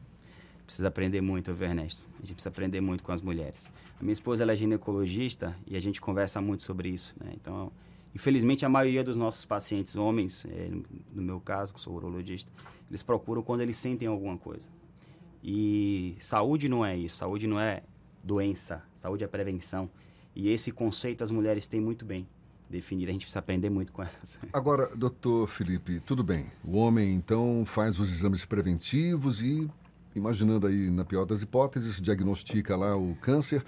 Precisa 0.65 0.87
aprender 0.87 1.21
muito, 1.21 1.51
Ernesto. 1.51 2.07
A 2.15 2.21
gente 2.21 2.35
precisa 2.35 2.51
aprender 2.51 2.81
muito 2.81 3.03
com 3.03 3.11
as 3.11 3.21
mulheres. 3.21 3.69
A 3.99 4.05
minha 4.05 4.13
esposa 4.13 4.45
ela 4.45 4.53
é 4.53 4.55
ginecologista 4.55 5.57
e 5.67 5.77
a 5.77 5.81
gente 5.81 6.01
conversa 6.01 6.41
muito 6.41 6.63
sobre 6.63 6.89
isso. 6.89 7.17
Né? 7.19 7.33
Então, 7.35 7.73
infelizmente, 8.15 8.65
a 8.65 8.69
maioria 8.69 9.03
dos 9.03 9.17
nossos 9.17 9.45
pacientes 9.45 9.97
homens, 9.97 10.47
é, 10.49 10.71
no 11.13 11.21
meu 11.21 11.41
caso, 11.41 11.75
que 11.75 11.81
sou 11.81 11.97
urologista, 11.97 12.49
eles 12.89 13.03
procuram 13.03 13.43
quando 13.43 13.63
eles 13.63 13.77
sentem 13.77 14.07
alguma 14.07 14.39
coisa. 14.39 14.69
E 15.43 16.15
saúde 16.21 16.69
não 16.69 16.87
é 16.87 16.97
isso. 16.97 17.17
Saúde 17.17 17.49
não 17.49 17.59
é 17.59 17.83
doença. 18.23 18.85
Saúde 18.95 19.25
é 19.25 19.27
prevenção. 19.27 19.91
E 20.33 20.49
esse 20.49 20.71
conceito 20.71 21.25
as 21.25 21.33
mulheres 21.33 21.67
têm 21.67 21.81
muito 21.81 22.05
bem 22.05 22.25
definir, 22.69 23.09
a 23.09 23.13
gente 23.13 23.23
precisa 23.23 23.39
aprender 23.39 23.71
muito 23.71 23.93
com 23.93 24.03
elas. 24.03 24.39
Agora, 24.53 24.95
doutor 24.95 25.49
Felipe, 25.49 26.01
tudo 26.01 26.23
bem. 26.23 26.47
O 26.65 26.77
homem, 26.77 27.15
então, 27.15 27.65
faz 27.67 27.99
os 27.99 28.11
exames 28.11 28.45
preventivos 28.45 29.43
e, 29.43 29.69
imaginando 30.15 30.67
aí, 30.67 30.91
na 30.91 31.05
pior 31.05 31.25
das 31.25 31.43
hipóteses, 31.43 32.01
diagnostica 32.01 32.77
lá 32.77 32.97
o 32.97 33.15
câncer 33.17 33.65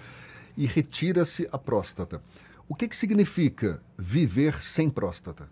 e 0.55 0.65
retira-se 0.65 1.47
a 1.51 1.57
próstata. 1.57 2.21
O 2.69 2.75
que, 2.75 2.87
que 2.87 2.95
significa 2.95 3.81
viver 3.97 4.61
sem 4.61 4.89
próstata? 4.89 5.49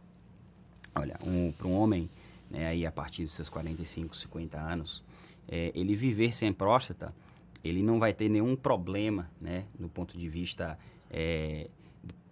Olha, 0.95 1.19
um, 1.23 1.51
para 1.51 1.67
um 1.67 1.73
homem, 1.73 2.09
né, 2.49 2.67
aí 2.67 2.85
a 2.85 2.91
partir 2.91 3.23
dos 3.23 3.33
seus 3.33 3.49
45, 3.49 4.15
50 4.15 4.59
anos, 4.59 5.03
é, 5.47 5.71
ele 5.73 5.95
viver 5.95 6.35
sem 6.35 6.53
próstata, 6.53 7.13
ele 7.63 7.81
não 7.81 7.99
vai 7.99 8.13
ter 8.13 8.29
nenhum 8.29 8.55
problema, 8.55 9.29
né, 9.41 9.65
no 9.77 9.89
ponto 9.89 10.17
de 10.17 10.29
vista 10.29 10.77
é, 11.09 11.69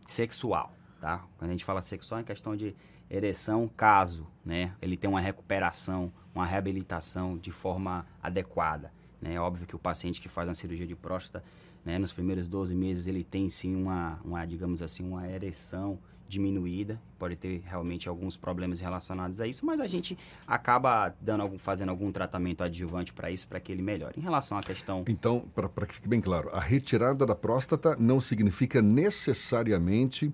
sexual 0.06 0.74
tá? 1.00 1.24
Quando 1.38 1.50
a 1.50 1.54
gente 1.54 1.66
fala 1.66 1.82
sexual, 1.82 2.22
é 2.22 2.24
questão 2.24 2.56
de 2.56 2.76
ereção, 3.10 3.70
caso, 3.76 4.28
né? 4.44 4.74
Ele 4.82 4.98
tem 4.98 5.10
uma 5.10 5.22
recuperação, 5.22 6.12
uma 6.34 6.46
reabilitação 6.46 7.38
de 7.38 7.52
forma 7.52 8.06
adequada, 8.22 8.92
né? 9.22 9.34
É 9.34 9.40
óbvio 9.40 9.66
que 9.66 9.76
o 9.76 9.80
paciente 9.80 10.22
que 10.22 10.30
faz 10.30 10.48
uma 10.48 10.56
cirurgia 10.56 10.86
de 10.86 10.96
próstata, 10.96 11.44
né, 11.86 11.98
nos 11.98 12.12
primeiros 12.12 12.48
12 12.48 12.76
meses 12.76 13.08
ele 13.08 13.24
tem 13.24 13.48
sim 13.48 13.74
uma, 13.74 14.20
uma 14.26 14.46
digamos 14.46 14.82
assim, 14.82 15.08
uma 15.08 15.26
ereção 15.30 15.98
diminuída, 16.28 17.02
pode 17.18 17.36
ter 17.36 17.64
realmente 17.66 18.10
alguns 18.10 18.36
problemas 18.36 18.82
relacionados 18.82 19.40
a 19.40 19.48
isso, 19.48 19.66
mas 19.66 19.80
a 19.80 19.88
gente 19.88 20.18
acaba 20.46 21.14
dando 21.22 21.42
algum, 21.42 21.58
fazendo 21.58 21.90
algum 21.90 22.12
tratamento 22.12 22.64
adjuvante 22.64 23.14
para 23.14 23.32
isso, 23.32 23.48
para 23.48 23.60
que 23.60 23.72
ele 23.72 23.82
melhore. 23.82 24.14
Em 24.18 24.22
relação 24.22 24.58
à 24.58 24.62
questão. 24.62 25.06
Então, 25.08 25.48
para 25.56 25.86
que 25.86 25.94
fique 25.94 26.08
bem 26.08 26.22
claro, 26.22 26.50
a 26.52 26.60
retirada 26.60 27.26
da 27.26 27.36
próstata 27.36 27.96
não 27.98 28.20
significa 28.20 28.82
necessariamente 28.82 30.34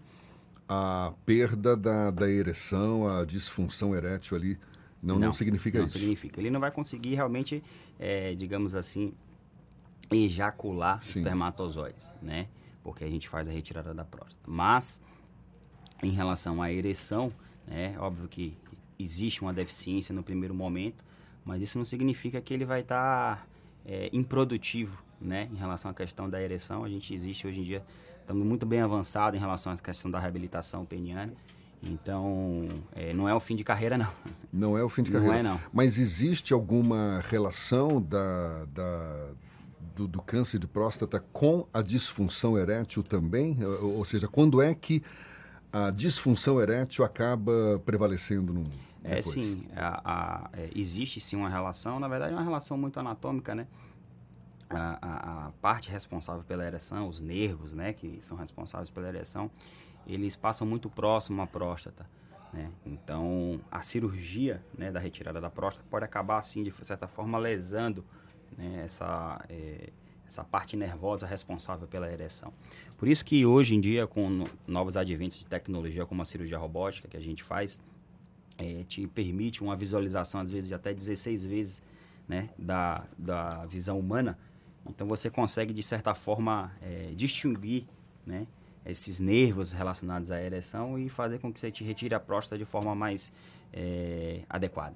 a 0.68 1.14
perda 1.26 1.76
da, 1.76 2.12
da 2.12 2.30
ereção, 2.30 3.08
a 3.08 3.26
disfunção 3.26 3.96
erétil 3.96 4.38
ali, 4.38 4.60
não, 5.02 5.16
não, 5.16 5.28
não 5.28 5.34
significa 5.34 5.78
não 5.78 5.86
isso? 5.86 5.96
Não 5.96 6.02
significa. 6.02 6.40
Ele 6.40 6.50
não 6.50 6.60
vai 6.60 6.72
conseguir 6.72 7.16
realmente, 7.16 7.62
é, 8.00 8.34
digamos 8.36 8.74
assim, 8.74 9.14
ejacular 10.12 11.04
Sim. 11.04 11.20
espermatozoides, 11.20 12.14
né? 12.22 12.48
Porque 12.84 13.04
a 13.04 13.10
gente 13.10 13.28
faz 13.28 13.48
a 13.48 13.52
retirada 13.52 13.94
da 13.94 14.06
próstata. 14.06 14.42
Mas, 14.46 15.02
em 16.02 16.12
relação 16.12 16.62
à 16.62 16.72
ereção, 16.72 17.34
é 17.68 17.96
óbvio 17.98 18.28
que 18.28 18.58
existe 18.98 19.42
uma 19.42 19.54
deficiência 19.54 20.14
no 20.14 20.24
primeiro 20.24 20.54
momento, 20.54 21.04
mas 21.44 21.62
isso 21.62 21.78
não 21.78 21.86
significa 21.86 22.42
que 22.42 22.54
ele 22.54 22.66
vai 22.66 22.82
estar 22.82 23.38
tá, 23.38 23.48
é, 23.86 24.10
improdutivo, 24.14 25.02
né? 25.20 25.50
Em 25.52 25.56
relação 25.56 25.90
à 25.92 25.94
questão 25.94 26.30
da 26.30 26.42
ereção, 26.42 26.84
a 26.84 26.90
gente 26.90 27.14
existe 27.14 27.48
hoje 27.48 27.60
em 27.60 27.64
dia 27.64 27.84
Estamos 28.24 28.48
muito 28.48 28.66
bem 28.66 28.80
avançados 28.80 29.38
em 29.38 29.42
relação 29.42 29.74
à 29.74 29.78
questão 29.78 30.10
da 30.10 30.18
reabilitação 30.18 30.86
peniana. 30.86 31.34
Então, 31.84 32.70
é, 32.96 33.14
não 33.14 33.28
é 33.28 33.36
o 33.36 33.40
fim 33.40 33.54
de 33.54 33.66
carreira, 33.66 33.98
não. 33.98 34.08
Não 34.54 34.78
é 34.78 34.84
o 34.84 34.88
fim 34.88 35.04
de 35.04 35.12
carreira. 35.12 35.34
Não 35.34 35.40
é, 35.40 35.44
não. 35.44 35.60
Mas 35.74 35.98
existe 35.98 36.54
alguma 36.54 37.22
relação 37.28 38.00
da, 38.00 38.66
da 38.66 39.30
do, 39.96 40.08
do, 40.08 40.22
câncer 40.22 40.60
de 40.60 40.68
próstata 40.68 41.20
com 41.34 41.68
a 41.74 41.82
disfunção 41.82 42.58
erétil 42.58 43.04
também? 43.04 43.58
Ou, 43.82 43.98
ou 43.98 44.06
seja, 44.06 44.28
quando 44.28 44.62
é 44.62 44.74
que 44.76 45.04
a 45.72 45.90
disfunção 45.90 46.62
erétil 46.62 47.04
acaba 47.04 47.82
prevalecendo 47.84 48.54
no 48.54 48.70
É 49.04 49.22
sim, 49.22 49.66
a, 49.76 50.02
a, 50.04 50.50
é, 50.54 50.70
existe 50.74 51.20
sim 51.20 51.36
uma 51.36 51.50
relação, 51.50 52.00
na 52.00 52.08
verdade 52.08 52.32
é 52.32 52.36
uma 52.36 52.44
relação 52.44 52.78
muito 52.78 53.00
anatômica, 53.00 53.54
né? 53.54 53.68
a, 54.70 54.98
a, 55.02 55.48
a, 55.48 55.52
parte 55.62 55.90
responsável 55.90 56.44
pela 56.44 56.66
ereção, 56.66 57.08
os 57.08 57.20
nervos, 57.20 57.74
né, 57.74 57.94
que 57.94 58.18
são 58.22 58.36
responsáveis 58.36 58.90
pela 58.90 59.08
ereção, 59.08 59.50
eles 60.06 60.36
passam 60.36 60.66
muito 60.66 60.90
próximo 60.90 61.42
à 61.42 61.48
próstata. 61.48 62.10
Né? 62.52 62.72
Então, 62.86 63.60
a 63.72 63.82
cirurgia 63.82 64.64
né, 64.78 64.92
da 64.92 65.00
retirada 65.00 65.40
da 65.40 65.50
próstata 65.50 65.88
pode 65.90 66.06
acabar, 66.06 66.38
assim, 66.38 66.64
de 66.64 66.72
certa 66.86 67.08
forma, 67.08 67.38
lesando 67.38 68.06
né, 68.58 68.82
essa, 68.84 69.44
é, 69.50 69.90
essa 70.28 70.44
parte 70.44 70.76
nervosa 70.76 71.26
responsável 71.26 71.88
pela 71.88 72.12
ereção. 72.12 72.54
Por 72.98 73.08
isso 73.08 73.26
que 73.26 73.46
hoje 73.46 73.76
em 73.76 73.80
dia, 73.80 74.06
com 74.06 74.46
novos 74.68 74.98
adventos 74.98 75.40
de 75.40 75.48
tecnologia, 75.48 76.06
como 76.06 76.22
a 76.22 76.26
cirurgia 76.26 76.58
robótica 76.58 77.08
que 77.08 77.18
a 77.18 77.22
gente 77.22 77.42
faz, 77.42 77.80
é, 78.64 78.84
te 78.84 79.08
permite 79.08 79.62
uma 79.62 79.76
visualização, 79.76 80.42
às 80.42 80.50
vezes, 80.50 80.70
de 80.70 80.76
até 80.76 80.94
16 80.94 81.46
vezes 81.46 81.84
né, 82.28 82.50
da, 82.58 83.06
da 83.18 83.66
visão 83.66 84.00
humana, 84.00 84.38
então 84.86 85.08
você 85.08 85.30
consegue, 85.30 85.74
de 85.74 85.84
certa 85.84 86.14
forma, 86.14 86.72
é, 86.82 87.14
distinguir 87.16 87.86
né, 88.26 88.48
esses 88.86 89.20
nervos 89.20 89.72
relacionados 89.72 90.32
à 90.32 90.42
ereção 90.42 91.00
e 91.00 91.10
fazer 91.10 91.40
com 91.40 91.52
que 91.52 91.60
você 91.60 91.72
te 91.72 91.84
retire 91.84 92.14
a 92.14 92.20
próstata 92.20 92.58
de 92.58 92.66
forma 92.66 92.94
mais 92.94 93.32
é, 93.72 94.42
adequada. 94.50 94.96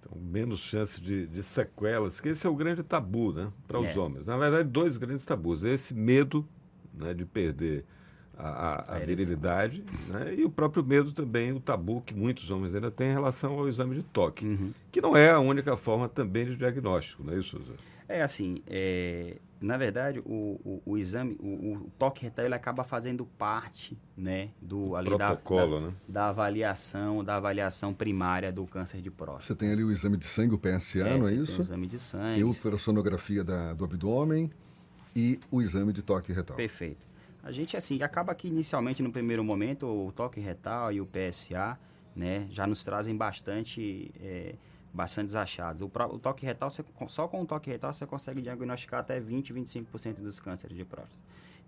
Então, 0.00 0.18
menos 0.20 0.60
chance 0.60 1.00
de, 1.00 1.26
de, 1.26 1.42
sequelas, 1.42 2.20
que 2.20 2.30
esse 2.30 2.46
é 2.46 2.50
o 2.50 2.56
grande 2.56 2.82
tabu 2.82 3.32
né, 3.32 3.52
para 3.66 3.78
os 3.78 3.86
é. 3.86 3.98
homens. 3.98 4.26
Na 4.26 4.36
verdade, 4.36 4.68
dois 4.68 4.96
grandes 4.96 5.24
tabus. 5.24 5.62
Esse 5.62 5.94
medo 5.94 6.46
né, 6.92 7.14
de 7.14 7.24
perder 7.24 7.84
a, 8.42 8.92
a, 8.92 8.96
a 8.96 8.98
virilidade 8.98 9.84
né, 10.08 10.34
e 10.36 10.44
o 10.44 10.50
próprio 10.50 10.84
medo 10.84 11.12
também, 11.12 11.52
o 11.52 11.60
tabu 11.60 12.00
que 12.00 12.12
muitos 12.12 12.50
homens 12.50 12.74
ainda 12.74 12.90
têm 12.90 13.10
em 13.10 13.12
relação 13.12 13.58
ao 13.58 13.68
exame 13.68 13.94
de 13.94 14.02
toque, 14.02 14.44
uhum. 14.44 14.72
que 14.90 15.00
não 15.00 15.16
é 15.16 15.30
a 15.30 15.38
única 15.38 15.76
forma 15.76 16.08
também 16.08 16.44
de 16.46 16.56
diagnóstico, 16.56 17.22
não 17.22 17.32
é 17.32 17.38
isso, 17.38 17.58
José? 17.58 17.72
É 18.08 18.20
assim, 18.20 18.62
é, 18.66 19.36
na 19.60 19.76
verdade, 19.76 20.18
o, 20.26 20.60
o, 20.64 20.82
o 20.84 20.98
exame, 20.98 21.36
o, 21.40 21.46
o, 21.46 21.90
toque 21.98 22.24
retal, 22.24 22.44
ele 22.44 22.54
acaba 22.54 22.82
fazendo 22.84 23.24
parte, 23.24 23.96
né, 24.16 24.50
do 24.60 24.96
ali 24.96 25.08
protocolo, 25.08 25.74
da, 25.74 25.80
da, 25.80 25.86
né? 25.86 25.94
da 26.08 26.28
avaliação, 26.28 27.24
da 27.24 27.36
avaliação 27.36 27.94
primária 27.94 28.52
do 28.52 28.66
câncer 28.66 29.00
de 29.00 29.10
próstata. 29.10 29.46
Você 29.46 29.54
tem 29.54 29.70
ali 29.70 29.84
o 29.84 29.90
exame 29.90 30.16
de 30.16 30.26
sangue, 30.26 30.54
o 30.54 30.58
PSA, 30.58 30.98
é, 30.98 31.18
não 31.18 31.28
é 31.28 31.34
isso? 31.34 31.52
Tem 31.52 31.60
o 31.60 31.62
exame 31.62 31.86
de 31.86 31.98
sangue. 31.98 32.34
Tem 32.34 32.42
a 32.42 32.46
ultrassonografia 32.46 33.44
da, 33.44 33.72
do 33.72 33.84
abdômen 33.84 34.50
e 35.14 35.40
o 35.50 35.62
exame 35.62 35.92
de 35.92 36.02
toque 36.02 36.32
retal. 36.32 36.56
Perfeito. 36.56 37.11
A 37.42 37.50
gente, 37.50 37.76
assim, 37.76 38.00
acaba 38.02 38.34
que 38.34 38.48
inicialmente, 38.48 39.02
no 39.02 39.10
primeiro 39.10 39.42
momento, 39.42 39.86
o 39.86 40.12
toque 40.12 40.40
retal 40.40 40.92
e 40.92 41.00
o 41.00 41.06
PSA, 41.06 41.78
né, 42.14 42.46
já 42.50 42.66
nos 42.66 42.84
trazem 42.84 43.16
bastante... 43.16 44.10
É, 44.20 44.54
bastante 44.92 45.36
achados. 45.36 45.80
O, 45.80 45.86
o, 45.86 46.18
toque 46.18 46.44
retal, 46.44 46.70
você, 46.70 46.84
só 47.08 47.26
com 47.26 47.42
o 47.42 47.46
toque 47.46 47.70
retal 47.70 47.92
você 47.92 48.06
consegue 48.06 48.42
diagnosticar 48.42 49.00
até 49.00 49.18
20, 49.18 49.54
25% 49.54 50.16
dos 50.16 50.38
cânceres 50.38 50.76
de 50.76 50.84
próstata. 50.84 51.18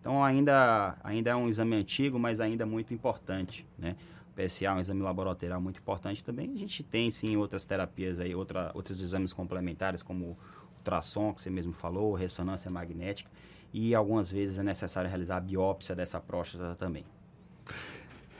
Então 0.00 0.22
ainda, 0.22 0.96
ainda 1.02 1.30
é 1.30 1.34
um 1.34 1.48
exame 1.48 1.74
antigo, 1.76 2.18
mas 2.18 2.40
ainda 2.40 2.66
muito 2.66 2.92
importante, 2.92 3.66
né? 3.78 3.96
O 4.30 4.34
PSA 4.34 4.66
é 4.66 4.72
um 4.72 4.80
exame 4.80 5.00
laboratorial 5.00 5.60
muito 5.60 5.78
importante 5.78 6.22
também. 6.22 6.52
A 6.52 6.58
gente 6.58 6.82
tem 6.82 7.10
sim 7.10 7.36
outras 7.36 7.64
terapias 7.64 8.18
aí, 8.20 8.34
outra, 8.34 8.70
outros 8.74 9.00
exames 9.00 9.32
complementares 9.32 10.02
como 10.02 10.36
ultrassom, 10.84 11.32
que 11.32 11.40
você 11.40 11.50
mesmo 11.50 11.72
falou, 11.72 12.12
ressonância 12.14 12.70
magnética, 12.70 13.30
e 13.72 13.94
algumas 13.94 14.30
vezes 14.30 14.58
é 14.58 14.62
necessário 14.62 15.08
realizar 15.08 15.38
a 15.38 15.40
biópsia 15.40 15.94
dessa 15.94 16.20
próstata 16.20 16.76
também. 16.76 17.04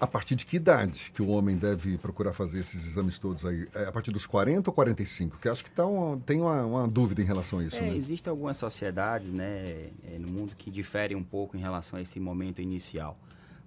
A 0.01 0.07
partir 0.07 0.35
de 0.35 0.45
que 0.45 0.57
idade 0.57 1.11
que 1.15 1.23
o 1.23 1.29
homem 1.29 1.57
deve 1.57 1.97
procurar 1.97 2.33
fazer 2.33 2.59
esses 2.59 2.85
exames 2.85 3.19
todos 3.19 3.45
aí? 3.45 3.67
É 3.75 3.87
a 3.87 3.93
partir 3.93 4.11
dos 4.11 4.27
40 4.27 4.69
ou 4.69 4.75
45? 4.75 5.39
Que 5.39 5.49
acho 5.49 5.65
que 5.65 5.71
tá 5.71 5.87
um, 5.87 6.19
tem 6.19 6.41
uma, 6.41 6.65
uma, 6.65 6.89
dúvida 6.89 7.23
em 7.23 7.25
relação 7.25 7.61
a 7.61 7.65
isso. 7.65 7.77
É, 7.77 7.81
né? 7.81 7.97
Existem 7.97 8.31
algumas 8.31 8.57
sociedades 8.57 9.33
né, 9.33 9.89
é, 10.05 10.19
no 10.19 10.29
mundo 10.29 10.55
que 10.57 10.71
diferem 10.71 11.17
um 11.17 11.23
pouco 11.23 11.57
em 11.57 11.61
relação 11.61 11.99
a 11.99 12.03
esse 12.03 12.19
momento 12.21 12.61
inicial. 12.61 13.17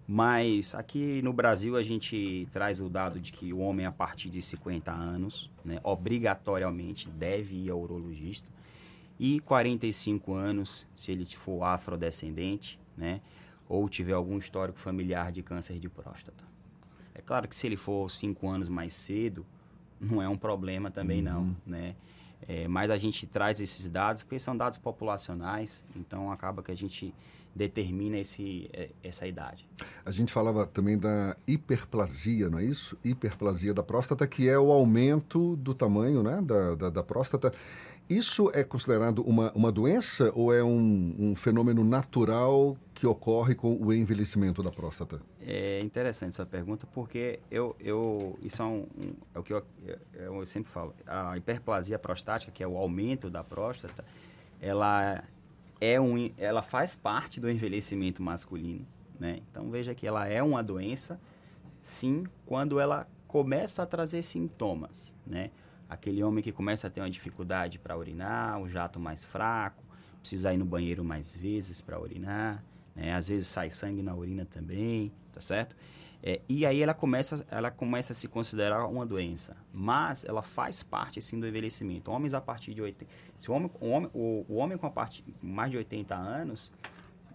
Mas 0.08 0.74
aqui 0.74 1.22
no 1.22 1.34
Brasil 1.34 1.76
a 1.76 1.84
gente 1.84 2.48
traz 2.52 2.80
o 2.80 2.88
dado 2.88 3.20
de 3.20 3.32
que 3.32 3.52
o 3.52 3.60
homem 3.60 3.86
a 3.86 3.92
partir 3.92 4.30
de 4.30 4.42
50 4.42 4.90
anos, 4.90 5.50
né, 5.66 5.80
obrigatoriamente 5.84 7.10
deve 7.10 7.56
ir 7.56 7.72
ao 7.72 7.82
urologista. 7.82 8.50
E 9.20 9.40
45 9.40 10.34
anos, 10.34 10.86
se 10.96 11.12
ele 11.12 11.26
for 11.26 11.64
afrodescendente, 11.64 12.80
né, 12.96 13.22
ou 13.68 13.88
tiver 13.90 14.14
algum 14.14 14.38
histórico 14.38 14.80
familiar 14.80 15.32
de 15.32 15.42
câncer 15.42 15.80
de 15.80 15.90
próstata. 15.90 16.44
É 17.14 17.22
claro 17.22 17.48
que 17.48 17.56
se 17.56 17.66
ele 17.68 17.78
for 17.78 18.10
cinco 18.10 18.48
anos 18.48 18.70
mais 18.70 18.94
cedo, 18.94 19.46
não 20.00 20.22
é 20.22 20.30
um 20.30 20.38
problema 20.38 20.92
também 20.92 21.20
uhum. 21.20 21.24
não, 21.24 21.56
né? 21.66 21.96
É, 22.48 22.68
mas 22.68 22.92
a 22.92 22.98
gente 22.98 23.26
traz 23.26 23.60
esses 23.60 23.90
dados 23.90 24.22
porque 24.22 24.38
são 24.38 24.56
dados 24.56 24.78
populacionais, 24.78 25.84
então 25.96 26.32
acaba 26.32 26.62
que 26.62 26.72
a 26.72 26.76
gente 26.76 27.14
determina 27.56 28.20
esse, 28.20 28.70
é, 28.72 28.90
essa 29.04 29.26
idade. 29.26 29.68
A 30.06 30.12
gente 30.12 30.32
falava 30.32 30.66
também 30.68 30.98
da 30.98 31.36
hiperplasia, 31.48 32.50
não 32.50 32.60
é 32.60 32.64
isso? 32.64 32.96
Hiperplasia 33.04 33.74
da 33.74 33.82
próstata, 33.82 34.28
que 34.28 34.48
é 34.48 34.58
o 34.58 34.72
aumento 34.72 35.56
do 35.56 35.74
tamanho 35.74 36.22
né, 36.22 36.40
da, 36.44 36.76
da, 36.76 36.90
da 36.92 37.04
próstata. 37.04 37.52
Isso 38.10 38.50
é 38.54 38.64
considerado 38.64 39.22
uma, 39.24 39.52
uma 39.52 39.70
doença 39.70 40.32
ou 40.34 40.54
é 40.54 40.64
um, 40.64 41.16
um, 41.20 41.36
fenômeno 41.36 41.84
natural 41.84 42.78
que 42.94 43.06
ocorre 43.06 43.54
com 43.54 43.76
o 43.76 43.94
envelhecimento 43.94 44.64
da 44.64 44.72
próstata? 44.72 45.22
É 45.42 45.80
interessante 45.80 46.30
essa 46.30 46.46
pergunta 46.46 46.88
porque 46.94 47.42
eu, 47.52 47.76
eu 47.82 48.40
isso 48.42 48.62
é, 48.62 48.66
um, 48.66 48.88
um, 48.98 49.14
é 49.36 49.40
o 49.40 49.44
que 49.44 49.54
eu, 49.54 49.62
eu, 50.14 50.46
sempre 50.46 50.72
falo. 50.72 50.96
A 51.06 51.36
hiperplasia 51.36 52.00
prostática, 52.00 52.50
que 52.50 52.64
é 52.64 52.68
o 52.68 52.78
aumento 52.78 53.30
da 53.30 53.44
próstata, 53.44 54.06
ela 54.62 55.22
é 55.82 56.00
um, 56.00 56.32
ela 56.38 56.62
faz 56.62 56.96
parte 56.96 57.42
do 57.42 57.52
envelhecimento 57.52 58.24
masculino, 58.24 58.88
né? 59.20 59.42
Então 59.52 59.70
veja 59.70 59.94
que 59.94 60.08
ela 60.08 60.26
é 60.26 60.42
uma 60.42 60.64
doença, 60.64 61.20
sim, 61.84 62.24
quando 62.46 62.80
ela 62.80 63.06
começa 63.28 63.84
a 63.84 63.86
trazer 63.86 64.24
sintomas, 64.24 65.14
né? 65.26 65.52
Aquele 65.90 66.24
homem 66.24 66.44
que 66.44 66.52
começa 66.52 66.88
a 66.88 66.90
ter 66.90 67.02
uma 67.02 67.10
dificuldade 67.10 67.80
para 67.80 67.98
urinar, 67.98 68.60
o 68.62 68.68
jato 68.68 69.00
mais 69.00 69.24
fraco, 69.24 69.84
precisa 70.20 70.54
ir 70.54 70.58
no 70.58 70.66
banheiro 70.66 71.04
mais 71.04 71.36
vezes 71.36 71.82
para 71.82 72.00
urinar, 72.00 72.64
né? 72.96 73.14
às 73.14 73.30
vezes 73.30 73.48
sai 73.48 73.70
sangue 73.72 74.02
na 74.02 74.14
urina 74.16 74.46
também, 74.46 75.12
tá 75.32 75.42
certo? 75.42 75.76
É, 76.22 76.42
e 76.50 76.66
aí 76.66 76.82
ela 76.82 76.94
começa, 76.94 77.46
ela 77.50 77.70
começa 77.70 78.12
a 78.12 78.16
se 78.16 78.28
considerar 78.28 78.88
uma 78.88 79.06
doença, 79.06 79.56
mas 79.72 80.26
ela 80.26 80.42
faz 80.42 80.82
parte 80.82 81.22
sim 81.22 81.40
do 81.40 81.48
envelhecimento. 81.48 82.12
Homens 82.12 82.34
a 82.34 82.42
partir 82.42 82.74
de 82.74 82.82
80, 82.82 83.12
se 83.38 83.52
o 83.52 83.54
homem, 83.54 83.72
o 83.80 83.88
homem, 83.90 84.10
o, 84.14 84.46
o 84.50 84.56
homem 84.56 84.78
com 84.78 84.88
a 84.88 84.92
parte 84.92 85.24
mais 85.42 85.70
de 85.72 85.78
80 85.78 86.16
anos, 86.16 86.72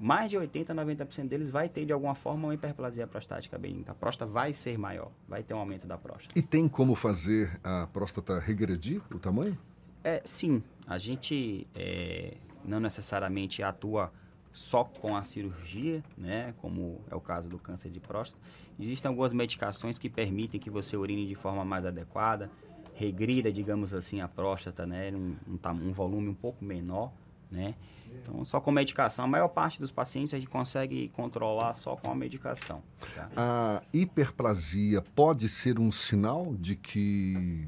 mais 0.00 0.30
de 0.30 0.36
80 0.36 0.72
a 0.72 0.76
90% 0.76 1.28
deles 1.28 1.50
vai 1.50 1.68
ter 1.68 1.84
de 1.84 1.92
alguma 1.92 2.14
forma 2.14 2.48
uma 2.48 2.54
hiperplasia 2.54 3.06
prostática 3.06 3.58
benigna. 3.58 3.92
A 3.92 3.94
próstata 3.94 4.30
vai 4.30 4.52
ser 4.52 4.78
maior, 4.78 5.10
vai 5.28 5.42
ter 5.42 5.54
um 5.54 5.58
aumento 5.58 5.86
da 5.86 5.96
próstata. 5.96 6.38
E 6.38 6.42
tem 6.42 6.68
como 6.68 6.94
fazer 6.94 7.58
a 7.62 7.86
próstata 7.86 8.38
regredir 8.38 9.00
o 9.14 9.18
tamanho? 9.18 9.56
É, 10.04 10.20
sim, 10.24 10.62
a 10.86 10.98
gente 10.98 11.66
é, 11.74 12.36
não 12.64 12.80
necessariamente 12.80 13.62
atua 13.62 14.12
só 14.52 14.84
com 14.84 15.16
a 15.16 15.24
cirurgia, 15.24 16.02
né, 16.16 16.52
como 16.58 17.00
é 17.10 17.14
o 17.14 17.20
caso 17.20 17.48
do 17.48 17.58
câncer 17.58 17.90
de 17.90 18.00
próstata. 18.00 18.42
Existem 18.78 19.08
algumas 19.08 19.32
medicações 19.32 19.98
que 19.98 20.10
permitem 20.10 20.60
que 20.60 20.68
você 20.68 20.96
urine 20.96 21.26
de 21.26 21.34
forma 21.34 21.64
mais 21.64 21.86
adequada, 21.86 22.50
regrida, 22.94 23.50
digamos 23.50 23.94
assim, 23.94 24.20
a 24.20 24.28
próstata, 24.28 24.86
né, 24.86 25.10
um, 25.12 25.36
um, 25.48 25.88
um 25.88 25.92
volume 25.92 26.28
um 26.28 26.34
pouco 26.34 26.64
menor, 26.64 27.12
né, 27.52 27.74
então, 28.20 28.44
só 28.44 28.60
com 28.60 28.70
medicação. 28.70 29.24
A 29.24 29.28
maior 29.28 29.48
parte 29.48 29.80
dos 29.80 29.90
pacientes 29.90 30.34
a 30.34 30.38
gente 30.38 30.48
consegue 30.48 31.08
controlar 31.08 31.74
só 31.74 31.96
com 31.96 32.10
a 32.10 32.14
medicação. 32.14 32.82
Tá? 33.14 33.28
A 33.36 33.82
hiperplasia 33.92 35.02
pode 35.14 35.48
ser 35.48 35.78
um 35.78 35.90
sinal 35.90 36.54
de 36.54 36.76
que 36.76 37.66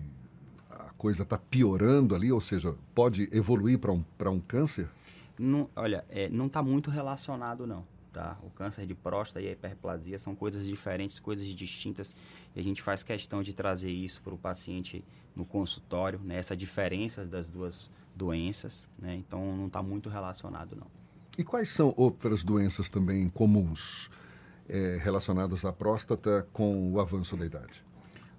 a 0.71 0.93
coisa 0.97 1.23
está 1.23 1.39
piorando 1.39 2.15
ali, 2.15 2.31
ou 2.31 2.41
seja, 2.41 2.75
pode 2.95 3.29
evoluir 3.33 3.79
para 3.79 3.93
um, 3.93 4.05
um 4.27 4.41
câncer? 4.41 4.89
Não, 5.39 5.69
olha, 5.75 6.05
é, 6.09 6.29
não 6.29 6.47
está 6.47 6.63
muito 6.63 6.91
relacionado, 6.91 7.67
não. 7.67 7.85
Tá? 8.13 8.39
O 8.45 8.51
câncer 8.51 8.87
de 8.87 8.95
próstata 8.95 9.45
e 9.45 9.49
a 9.49 9.53
hiperplasia 9.53 10.21
são 10.21 10.37
coisas 10.37 10.65
diferentes, 10.67 11.19
coisas 11.19 11.47
distintas, 11.47 12.15
e 12.55 12.61
a 12.61 12.63
gente 12.63 12.81
faz 12.81 13.03
questão 13.03 13.43
de 13.43 13.53
trazer 13.53 13.91
isso 13.91 14.23
para 14.23 14.33
o 14.33 14.39
paciente 14.39 15.05
no 15.35 15.45
consultório, 15.45 16.21
né? 16.23 16.37
essa 16.37 16.57
diferença 16.57 17.25
das 17.25 17.49
duas 17.49 17.91
doenças, 18.15 18.87
né? 18.99 19.15
então 19.15 19.57
não 19.57 19.67
está 19.67 19.83
muito 19.83 20.09
relacionado, 20.09 20.77
não. 20.77 20.87
E 21.37 21.43
quais 21.43 21.69
são 21.69 21.93
outras 21.97 22.45
doenças 22.45 22.89
também 22.89 23.29
comuns 23.29 24.09
é, 24.69 24.99
relacionadas 25.03 25.65
à 25.65 25.73
próstata 25.73 26.47
com 26.53 26.93
o 26.93 27.01
avanço 27.01 27.37
da 27.37 27.45
idade? 27.45 27.85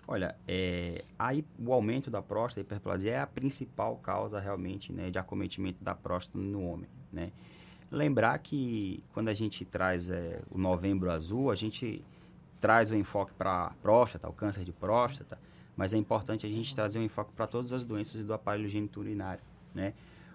Olha, 0.08 0.36
é, 0.48 1.04
aí 1.18 1.44
o 1.60 1.74
aumento 1.74 2.12
da 2.12 2.22
próstata, 2.22 2.62
a 2.62 2.64
hiperplasia, 2.64 3.12
é 3.12 3.20
a 3.20 3.28
principal 3.28 3.98
causa 3.98 4.40
realmente 4.40 4.94
né, 4.94 5.10
de 5.10 5.18
acometimento 5.18 5.84
da 5.84 5.96
próstata 5.96 6.38
no 6.38 6.64
homem, 6.64 6.90
né? 7.12 7.32
Lembrar 7.92 8.38
que 8.40 9.04
quando 9.14 9.30
a 9.30 9.34
gente 9.34 9.64
traz 9.64 10.10
é, 10.10 10.42
o 10.52 10.58
novembro 10.58 11.10
azul, 11.12 11.50
a 11.50 11.56
gente 11.56 12.04
traz 12.60 12.90
o 12.90 12.96
enfoque 12.96 13.34
para 13.34 13.68
a 13.68 13.70
próstata, 13.82 14.28
o 14.28 14.34
câncer 14.34 14.64
de 14.64 14.72
próstata, 14.72 15.40
mas 15.76 15.94
é 15.94 15.98
importante 15.98 16.46
a 16.46 16.50
gente 16.50 16.76
trazer 16.76 17.00
um 17.00 17.04
enfoque 17.04 17.32
para 17.34 17.48
todas 17.48 17.72
as 17.74 17.84
doenças 17.84 18.24
do 18.24 18.34
aparelho 18.34 18.68
geniturinário, 18.68 19.42
né? 19.76 19.94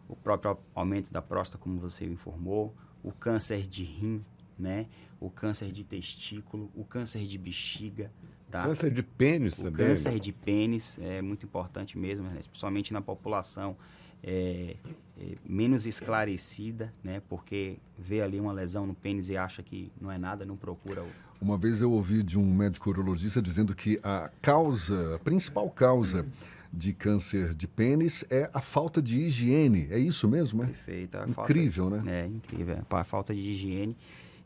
O 0.08 0.14
próprio 0.14 0.58
aumento 0.74 1.10
da 1.12 1.22
próstata, 1.22 1.62
como 1.62 1.80
você 1.80 2.04
informou, 2.04 2.74
o 3.02 3.10
câncer 3.10 3.66
de 3.66 3.82
rim, 3.82 4.24
né? 4.58 4.86
O 5.18 5.30
câncer 5.30 5.72
de 5.72 5.84
testículo, 5.84 6.70
o 6.74 6.84
câncer 6.84 7.26
de 7.26 7.38
bexiga, 7.38 8.12
tá? 8.50 8.62
Câncer 8.62 8.92
de 8.92 9.02
pênis 9.02 9.54
o 9.54 9.64
também. 9.64 9.86
Câncer 9.86 10.20
de 10.20 10.32
pênis 10.32 10.98
é 11.00 11.22
muito 11.22 11.46
importante 11.46 11.98
mesmo, 11.98 12.26
né? 12.28 12.40
principalmente 12.48 12.92
na 12.92 13.00
população 13.00 13.76
é, 14.22 14.76
é, 15.18 15.34
menos 15.46 15.86
esclarecida, 15.86 16.92
né? 17.02 17.22
Porque 17.28 17.78
vê 17.98 18.20
ali 18.20 18.38
uma 18.38 18.52
lesão 18.52 18.86
no 18.86 18.94
pênis 18.94 19.28
e 19.30 19.36
acha 19.36 19.62
que 19.62 19.90
não 20.00 20.10
é 20.10 20.18
nada, 20.18 20.44
não 20.44 20.56
procura 20.56 21.02
o... 21.02 21.08
Uma 21.40 21.56
vez 21.56 21.80
eu 21.80 21.90
ouvi 21.90 22.22
de 22.22 22.38
um 22.38 22.54
médico 22.54 22.90
urologista 22.90 23.40
dizendo 23.40 23.74
que 23.74 23.98
a 24.02 24.30
causa, 24.42 25.16
a 25.16 25.18
principal 25.18 25.70
causa 25.70 26.26
de 26.72 26.92
câncer 26.92 27.54
de 27.54 27.66
pênis 27.66 28.24
é 28.30 28.48
a 28.54 28.60
falta 28.60 29.02
de 29.02 29.20
higiene. 29.20 29.88
É 29.90 29.98
isso 29.98 30.28
mesmo, 30.28 30.62
é? 30.62 30.66
Perfeito. 30.66 31.18
incrível, 31.28 31.90
falta, 31.90 32.04
né? 32.04 32.20
É, 32.20 32.26
incrível. 32.26 32.78
A 32.88 33.04
falta 33.04 33.34
de 33.34 33.40
higiene. 33.40 33.96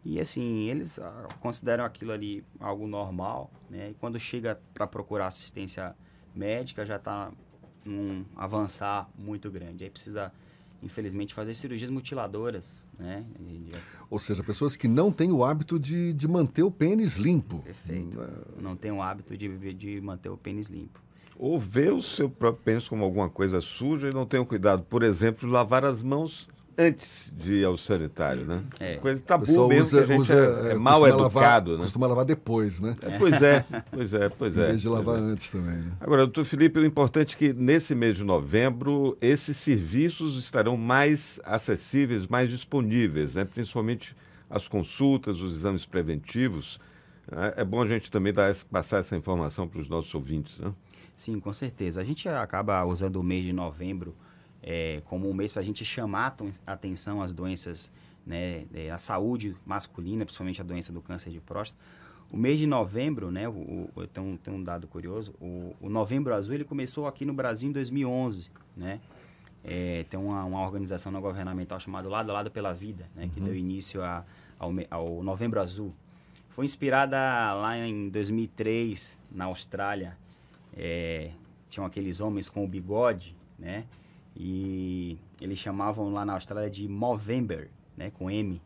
E 0.04 0.20
assim, 0.20 0.68
eles 0.68 0.98
ah, 0.98 1.28
consideram 1.40 1.84
aquilo 1.84 2.12
ali 2.12 2.44
algo 2.60 2.86
normal, 2.86 3.50
né? 3.70 3.90
E 3.90 3.94
quando 3.94 4.18
chega 4.18 4.60
para 4.72 4.86
procurar 4.86 5.28
assistência 5.28 5.94
médica, 6.34 6.84
já 6.84 6.96
está 6.96 7.30
um 7.86 8.24
avançar 8.36 9.08
muito 9.16 9.50
grande. 9.50 9.84
Aí 9.84 9.90
precisa, 9.90 10.32
infelizmente, 10.82 11.32
fazer 11.32 11.54
cirurgias 11.54 11.90
mutiladoras, 11.90 12.86
né? 12.98 13.24
Ou 14.10 14.18
seja, 14.18 14.42
pessoas 14.42 14.76
que 14.76 14.88
não 14.88 15.10
têm 15.10 15.32
o 15.32 15.42
hábito 15.42 15.78
de, 15.78 16.12
de 16.12 16.28
manter 16.28 16.62
o 16.62 16.70
pênis 16.70 17.16
limpo. 17.16 17.60
Perfeito. 17.60 18.20
Hum, 18.20 18.62
não 18.62 18.76
tem 18.76 18.92
o 18.92 19.00
hábito 19.00 19.36
de, 19.36 19.72
de 19.74 20.00
manter 20.00 20.28
o 20.28 20.36
pênis 20.36 20.68
limpo. 20.68 21.00
Ou 21.38 21.58
vê 21.58 21.90
o 21.90 22.02
seu 22.02 22.28
próprio 22.28 22.64
pênis 22.64 22.88
como 22.88 23.04
alguma 23.04 23.28
coisa 23.28 23.60
suja 23.60 24.08
e 24.08 24.14
não 24.14 24.24
tem 24.24 24.40
o 24.40 24.46
cuidado, 24.46 24.84
por 24.88 25.02
exemplo, 25.02 25.46
de 25.46 25.52
lavar 25.52 25.84
as 25.84 26.02
mãos 26.02 26.48
antes 26.76 27.32
de 27.36 27.54
ir 27.54 27.64
ao 27.64 27.76
sanitário, 27.76 28.44
né? 28.44 28.62
É. 28.80 28.96
Coisa 28.96 29.20
tabu 29.20 29.46
mesmo 29.68 29.80
usa, 29.80 29.98
que 29.98 30.12
a 30.12 30.16
gente 30.16 30.20
usa, 30.20 30.68
é, 30.68 30.72
é 30.72 30.74
mal 30.74 31.06
educado, 31.06 31.70
lavar, 31.70 31.78
né? 31.78 31.84
Costuma 31.84 32.06
lavar 32.06 32.24
depois, 32.24 32.80
né? 32.80 32.96
É, 33.00 33.18
pois 33.18 33.42
é, 33.42 33.64
pois 33.90 34.14
é, 34.14 34.28
pois 34.28 34.56
é. 34.58 34.64
Em 34.64 34.66
vez 34.68 34.82
de 34.82 34.88
lavar 34.88 35.16
é. 35.16 35.20
antes 35.20 35.50
também, 35.50 35.76
né? 35.76 35.92
Agora, 36.00 36.22
doutor 36.22 36.44
Felipe, 36.44 36.78
o 36.78 36.84
importante 36.84 37.34
é 37.34 37.38
que 37.38 37.52
nesse 37.52 37.94
mês 37.94 38.16
de 38.16 38.24
novembro 38.24 39.16
esses 39.20 39.56
serviços 39.56 40.38
estarão 40.38 40.76
mais 40.76 41.40
acessíveis, 41.44 42.26
mais 42.26 42.50
disponíveis, 42.50 43.34
né? 43.34 43.44
Principalmente 43.44 44.16
as 44.50 44.68
consultas, 44.68 45.40
os 45.40 45.56
exames 45.56 45.86
preventivos. 45.86 46.80
Né? 47.30 47.54
É 47.56 47.64
bom 47.64 47.82
a 47.82 47.86
gente 47.86 48.10
também 48.10 48.32
dar, 48.32 48.54
passar 48.70 48.98
essa 48.98 49.16
informação 49.16 49.66
para 49.66 49.80
os 49.80 49.88
nossos 49.88 50.14
ouvintes, 50.14 50.58
né? 50.58 50.72
Sim, 51.16 51.38
com 51.40 51.52
certeza. 51.52 52.00
A 52.00 52.04
gente 52.04 52.28
acaba 52.28 52.84
usando 52.84 53.16
o 53.16 53.22
mês 53.22 53.44
de 53.44 53.52
novembro 53.52 54.14
é, 54.62 55.02
como 55.06 55.28
um 55.28 55.34
mês 55.34 55.52
para 55.52 55.62
a 55.62 55.64
gente 55.64 55.84
chamar 55.84 56.34
a 56.66 56.72
atenção 56.72 57.22
às 57.22 57.32
doenças 57.32 57.92
né, 58.26 58.64
é, 58.72 58.90
a 58.90 58.98
saúde 58.98 59.54
masculina, 59.66 60.24
principalmente 60.24 60.60
a 60.60 60.64
doença 60.64 60.92
do 60.92 61.00
câncer 61.00 61.30
de 61.30 61.40
próstata. 61.40 61.80
O 62.32 62.36
mês 62.36 62.58
de 62.58 62.66
novembro, 62.66 63.30
né, 63.30 63.48
o, 63.48 63.90
o, 63.94 64.06
tem, 64.06 64.22
um, 64.22 64.36
tem 64.36 64.52
um 64.52 64.62
dado 64.62 64.88
curioso, 64.88 65.34
o, 65.40 65.74
o 65.80 65.88
Novembro 65.88 66.34
Azul 66.34 66.54
ele 66.54 66.64
começou 66.64 67.06
aqui 67.06 67.24
no 67.24 67.34
Brasil 67.34 67.68
em 67.68 67.72
2011, 67.72 68.50
né? 68.76 69.00
É, 69.62 70.04
tem 70.10 70.20
uma, 70.20 70.44
uma, 70.44 70.60
organização 70.60 71.10
não 71.10 71.22
governamental 71.22 71.80
chamada 71.80 72.06
Lado 72.06 72.30
a 72.30 72.34
Lado 72.34 72.50
pela 72.50 72.74
Vida, 72.74 73.08
né, 73.14 73.24
uhum. 73.24 73.28
que 73.30 73.40
deu 73.40 73.54
início 73.54 74.02
a, 74.02 74.24
ao, 74.58 74.70
ao 74.90 75.22
Novembro 75.22 75.60
Azul. 75.60 75.94
Foi 76.50 76.64
inspirada 76.64 77.16
lá 77.54 77.76
em 77.78 78.10
2003, 78.10 79.18
na 79.30 79.46
Austrália. 79.46 80.18
É, 80.76 81.30
tinham 81.68 81.86
aqueles 81.86 82.20
homens 82.20 82.48
com 82.48 82.64
o 82.64 82.68
bigode, 82.68 83.36
né? 83.58 83.84
E 84.36 85.18
eles 85.40 85.58
chamavam 85.58 86.12
lá 86.12 86.24
na 86.24 86.34
Austrália 86.34 86.68
de 86.68 86.88
Movember, 86.88 87.70
né? 87.96 88.10
Com 88.10 88.30
M. 88.30 88.60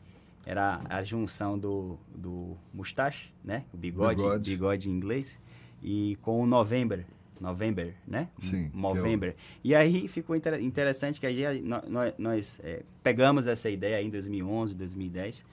Era 0.46 0.80
a 0.88 1.02
junção 1.02 1.58
do, 1.58 1.98
do 2.14 2.56
mustache, 2.72 3.30
né? 3.44 3.64
O 3.72 3.76
bigode, 3.76 4.16
bigode, 4.16 4.50
bigode 4.50 4.90
em 4.90 4.92
inglês. 4.92 5.38
E 5.82 6.16
com 6.22 6.42
o 6.42 6.46
November, 6.46 7.04
November, 7.40 7.94
né? 8.06 8.28
Sim. 8.38 8.70
November. 8.74 9.30
Eu... 9.30 9.34
E 9.62 9.74
aí 9.74 10.08
ficou 10.08 10.34
inter 10.34 10.60
interessante 10.62 11.20
que 11.20 11.26
a 11.26 11.32
gente, 11.32 11.62
nós, 11.62 12.14
nós 12.18 12.60
é, 12.64 12.82
pegamos 13.02 13.46
essa 13.46 13.68
ideia 13.68 14.02
em 14.02 14.10
2011, 14.10 14.76
2010 14.76 15.44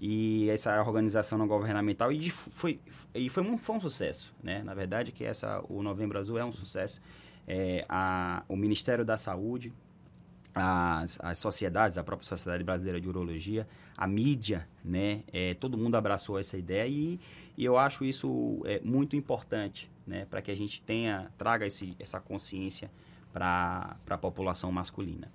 e 0.00 0.48
essa 0.50 0.80
organização 0.82 1.38
não 1.38 1.46
governamental 1.46 2.10
e 2.12 2.30
foi 2.30 2.80
e 3.14 3.28
foi 3.30 3.42
um, 3.42 3.56
foi 3.56 3.76
um 3.76 3.80
sucesso, 3.80 4.34
né? 4.42 4.62
Na 4.62 4.74
verdade 4.74 5.12
que 5.12 5.24
essa 5.24 5.62
o 5.68 5.82
Novembro 5.82 6.18
Azul 6.18 6.38
é 6.38 6.44
um 6.44 6.52
sucesso. 6.52 7.00
É, 7.46 7.84
a, 7.88 8.42
o 8.48 8.56
Ministério 8.56 9.04
da 9.04 9.16
Saúde, 9.16 9.72
as, 10.54 11.18
as 11.20 11.38
sociedades, 11.38 11.98
a 11.98 12.02
própria 12.02 12.26
Sociedade 12.26 12.64
Brasileira 12.64 13.00
de 13.00 13.08
Urologia, 13.08 13.68
a 13.96 14.06
mídia, 14.06 14.66
né? 14.84 15.22
É, 15.32 15.54
todo 15.54 15.76
mundo 15.76 15.94
abraçou 15.96 16.38
essa 16.38 16.56
ideia 16.56 16.86
e, 16.88 17.20
e 17.56 17.64
eu 17.64 17.76
acho 17.76 18.04
isso 18.04 18.62
é, 18.64 18.80
muito 18.80 19.14
importante, 19.14 19.90
né? 20.06 20.26
Para 20.28 20.40
que 20.42 20.50
a 20.50 20.56
gente 20.56 20.82
tenha 20.82 21.30
traga 21.36 21.66
esse, 21.66 21.94
essa 21.98 22.18
consciência 22.18 22.90
para 23.32 23.96
a 24.08 24.18
população 24.18 24.70
masculina. 24.72 25.30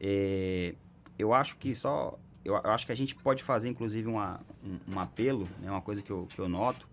É, 0.00 0.74
eu 1.18 1.34
acho 1.34 1.56
que 1.56 1.74
só 1.74 2.18
eu, 2.44 2.54
eu, 2.54 2.70
acho 2.70 2.86
que 2.86 2.92
a 2.92 2.94
gente 2.94 3.14
pode 3.14 3.42
fazer, 3.42 3.68
inclusive, 3.68 4.08
uma, 4.08 4.40
um, 4.64 4.94
um, 4.94 4.98
apelo, 4.98 5.48
né, 5.60 5.70
uma 5.70 5.80
coisa 5.80 6.02
que 6.02 6.10
eu, 6.10 6.26
que 6.28 6.38
eu 6.38 6.48
noto. 6.48 6.88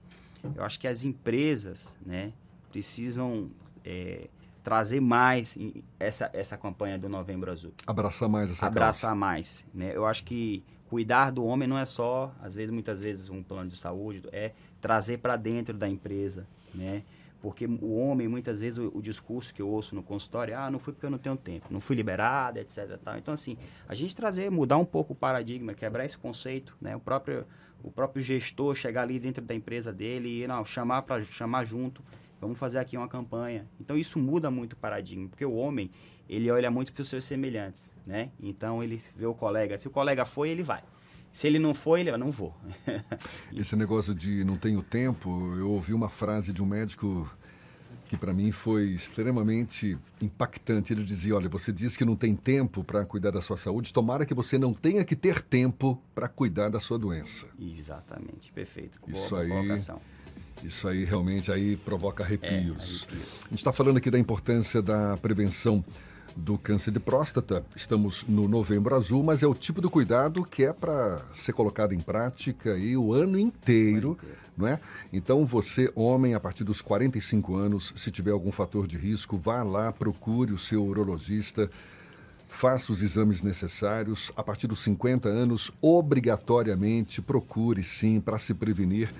Eu 0.56 0.64
acho 0.64 0.80
que 0.80 0.88
as 0.88 1.04
empresas 1.04 1.98
né, 2.06 2.32
precisam 2.72 3.50
é, 3.84 4.28
trazer 4.64 5.00
mais 5.00 5.58
essa, 6.00 6.30
essa 6.34 6.58
campanha 6.58 6.98
do 6.98 7.10
Novembro 7.10 7.52
Azul. 7.52 7.74
Abraçar 7.86 8.30
mais 8.30 8.52
essa 8.52 8.68
Abraçar 8.68 9.10
causa. 9.12 9.20
mais. 9.20 9.66
Né? 9.74 9.92
Eu 9.96 10.06
acho 10.06 10.24
que 10.24 10.64
cuidar 10.90 11.32
do 11.32 11.44
homem 11.46 11.68
não 11.68 11.78
é 11.78 11.86
só, 11.86 12.34
às 12.42 12.56
vezes, 12.56 12.70
muitas 12.70 13.02
vezes, 13.02 13.30
um 13.30 13.42
plano 13.42 13.70
de 13.70 13.78
saúde, 13.78 14.24
é 14.32 14.52
trazer 14.82 15.20
para 15.20 15.36
dentro 15.36 15.76
da 15.76 15.88
empresa, 15.88 16.48
né? 16.74 17.04
Porque 17.48 17.66
o 17.66 17.96
homem, 17.96 18.28
muitas 18.28 18.60
vezes, 18.60 18.78
o, 18.78 18.92
o, 18.94 19.02
discurso 19.02 19.54
que 19.54 19.62
eu 19.62 19.70
ouço 19.70 19.96
no 19.96 20.04
consultório, 20.04 20.54
ah, 20.58 20.70
não 20.70 20.80
fui 20.80 20.92
porque 20.92 21.06
eu 21.06 21.10
não 21.10 21.18
tenho 21.18 21.38
tempo, 21.38 21.66
não 21.70 21.80
fui 21.80 21.96
liberado, 21.96 22.60
etc. 22.60 23.00
Tal. 23.02 23.18
Então, 23.18 23.34
assim, 23.34 23.58
a 23.88 23.96
gente 23.96 24.14
trazer, 24.14 24.52
mudar 24.52 24.76
um 24.76 24.84
pouco 24.84 25.14
o 25.14 25.16
paradigma, 25.16 25.74
quebrar 25.74 26.04
esse 26.04 26.18
conceito, 26.18 26.76
né? 26.82 26.94
O 26.94 27.00
próprio, 27.00 27.46
o 27.82 27.90
próprio 27.90 28.22
gestor 28.22 28.76
chegar 28.76 29.04
ali 29.04 29.18
dentro 29.18 29.42
da 29.42 29.56
empresa 29.56 29.94
dele 29.94 30.44
e, 30.44 30.46
não, 30.46 30.66
chamar 30.66 31.04
para 31.04 31.22
chamar 31.22 31.64
junto, 31.64 32.04
vamos 32.42 32.60
fazer 32.60 32.80
aqui 32.80 32.98
uma 32.98 33.08
campanha. 33.08 33.66
Então, 33.80 33.96
isso 33.98 34.20
muda 34.20 34.52
muito 34.52 34.74
o 34.74 34.76
paradigma, 34.76 35.30
porque 35.30 35.46
o 35.46 35.54
homem, 35.54 35.90
ele 36.28 36.52
olha 36.52 36.70
muito 36.70 36.92
para 36.92 37.02
os 37.02 37.08
seus 37.08 37.24
semelhantes, 37.24 37.96
né? 38.06 38.30
Então, 38.42 38.84
ele 38.84 39.02
vê 39.16 39.26
o 39.26 39.34
colega, 39.34 39.78
se 39.78 39.88
o 39.88 39.92
colega 39.92 40.26
foi, 40.26 40.50
ele 40.50 40.64
vai. 40.64 40.84
Se 41.38 41.46
ele 41.46 41.60
não 41.60 41.72
for, 41.72 42.00
ele 42.00 42.10
vai, 42.10 42.20
não 42.20 42.32
vou. 42.32 42.52
Esse 43.56 43.76
negócio 43.76 44.16
de 44.16 44.44
não 44.44 44.58
tenho 44.58 44.82
tempo, 44.82 45.30
eu 45.60 45.70
ouvi 45.70 45.94
uma 45.94 46.10
frase 46.10 46.52
de 46.52 46.64
um 46.64 46.66
médico 46.66 47.32
que 48.08 48.18
para 48.18 48.34
mim 48.34 48.52
foi 48.52 48.86
extremamente 48.86 49.96
impactante. 50.20 50.92
Ele 50.92 51.04
dizia: 51.04 51.36
Olha, 51.36 51.48
você 51.48 51.72
diz 51.72 51.96
que 51.96 52.04
não 52.04 52.16
tem 52.16 52.36
tempo 52.36 52.84
para 52.84 53.06
cuidar 53.06 53.30
da 53.30 53.40
sua 53.40 53.56
saúde, 53.56 53.94
tomara 53.94 54.26
que 54.26 54.34
você 54.34 54.58
não 54.58 54.74
tenha 54.74 55.06
que 55.06 55.16
ter 55.16 55.40
tempo 55.40 56.02
para 56.16 56.28
cuidar 56.28 56.70
da 56.70 56.80
sua 56.80 56.98
doença. 56.98 57.46
Exatamente, 57.60 58.52
perfeito. 58.52 58.98
Isso 59.08 59.30
Boa 59.30 59.44
aí. 59.44 59.50
Colocação. 59.50 60.02
Isso 60.64 60.88
aí 60.88 61.04
realmente 61.04 61.52
aí 61.52 61.78
provoca 61.78 62.24
arrepios. 62.24 63.04
É, 63.04 63.14
arrepios. 63.14 63.42
A 63.46 63.50
gente 63.50 63.60
está 63.60 63.72
falando 63.72 63.98
aqui 63.98 64.10
da 64.10 64.18
importância 64.18 64.82
da 64.82 65.16
prevenção 65.18 65.86
do 66.38 66.58
câncer 66.58 66.92
de 66.92 67.00
próstata. 67.00 67.66
Estamos 67.76 68.24
no 68.28 68.48
Novembro 68.48 68.96
Azul, 68.96 69.24
mas 69.24 69.42
é 69.42 69.48
o 69.48 69.56
tipo 69.56 69.82
do 69.82 69.90
cuidado 69.90 70.44
que 70.46 70.64
é 70.64 70.72
para 70.72 71.22
ser 71.34 71.54
colocado 71.54 71.94
em 71.94 72.00
prática 72.00 72.74
aí 72.74 72.96
o 72.96 73.12
ano 73.12 73.40
inteiro, 73.40 74.18
não 74.56 74.68
é? 74.68 74.80
Então 75.12 75.46
você, 75.46 75.92
homem, 75.96 76.36
a 76.36 76.40
partir 76.40 76.64
dos 76.64 76.82
45 76.82 77.56
anos, 77.56 77.94
se 77.96 78.12
tiver 78.12 78.32
algum 78.32 78.52
fator 78.52 78.88
de 78.88 78.98
risco, 78.98 79.36
vá 79.36 79.64
lá, 79.64 79.92
procure 79.92 80.54
o 80.54 80.58
seu 80.58 80.86
urologista, 80.86 81.70
faça 82.48 82.92
os 82.92 83.02
exames 83.02 83.42
necessários. 83.42 84.32
A 84.36 84.44
partir 84.44 84.68
dos 84.68 84.80
50 84.80 85.28
anos, 85.28 85.72
obrigatoriamente 85.82 87.22
procure 87.22 87.84
sim 87.84 88.22
para 88.22 88.38
se 88.38 88.54
prevenir 88.54 89.12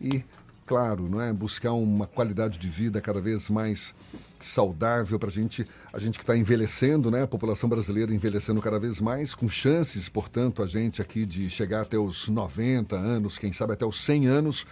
e 0.00 0.22
claro, 0.66 1.08
não 1.08 1.20
é? 1.20 1.32
Buscar 1.32 1.72
uma 1.72 2.06
qualidade 2.06 2.58
de 2.58 2.68
vida 2.68 3.00
cada 3.00 3.20
vez 3.20 3.48
mais 3.48 3.94
saudável 4.40 5.18
para 5.18 5.28
a 5.28 5.32
gente, 5.32 5.66
a 5.96 5.98
gente 5.98 6.18
que 6.18 6.24
está 6.24 6.36
envelhecendo, 6.36 7.10
né? 7.10 7.22
A 7.22 7.26
população 7.26 7.70
brasileira 7.70 8.12
envelhecendo 8.14 8.60
cada 8.60 8.78
vez 8.78 9.00
mais, 9.00 9.34
com 9.34 9.48
chances, 9.48 10.10
portanto, 10.10 10.62
a 10.62 10.66
gente 10.66 11.00
aqui 11.00 11.24
de 11.24 11.48
chegar 11.48 11.80
até 11.80 11.96
os 11.96 12.28
90 12.28 12.94
anos, 12.94 13.38
quem 13.38 13.50
sabe 13.50 13.72
até 13.72 13.86
os 13.86 13.98
100 14.02 14.26
anos, 14.26 14.66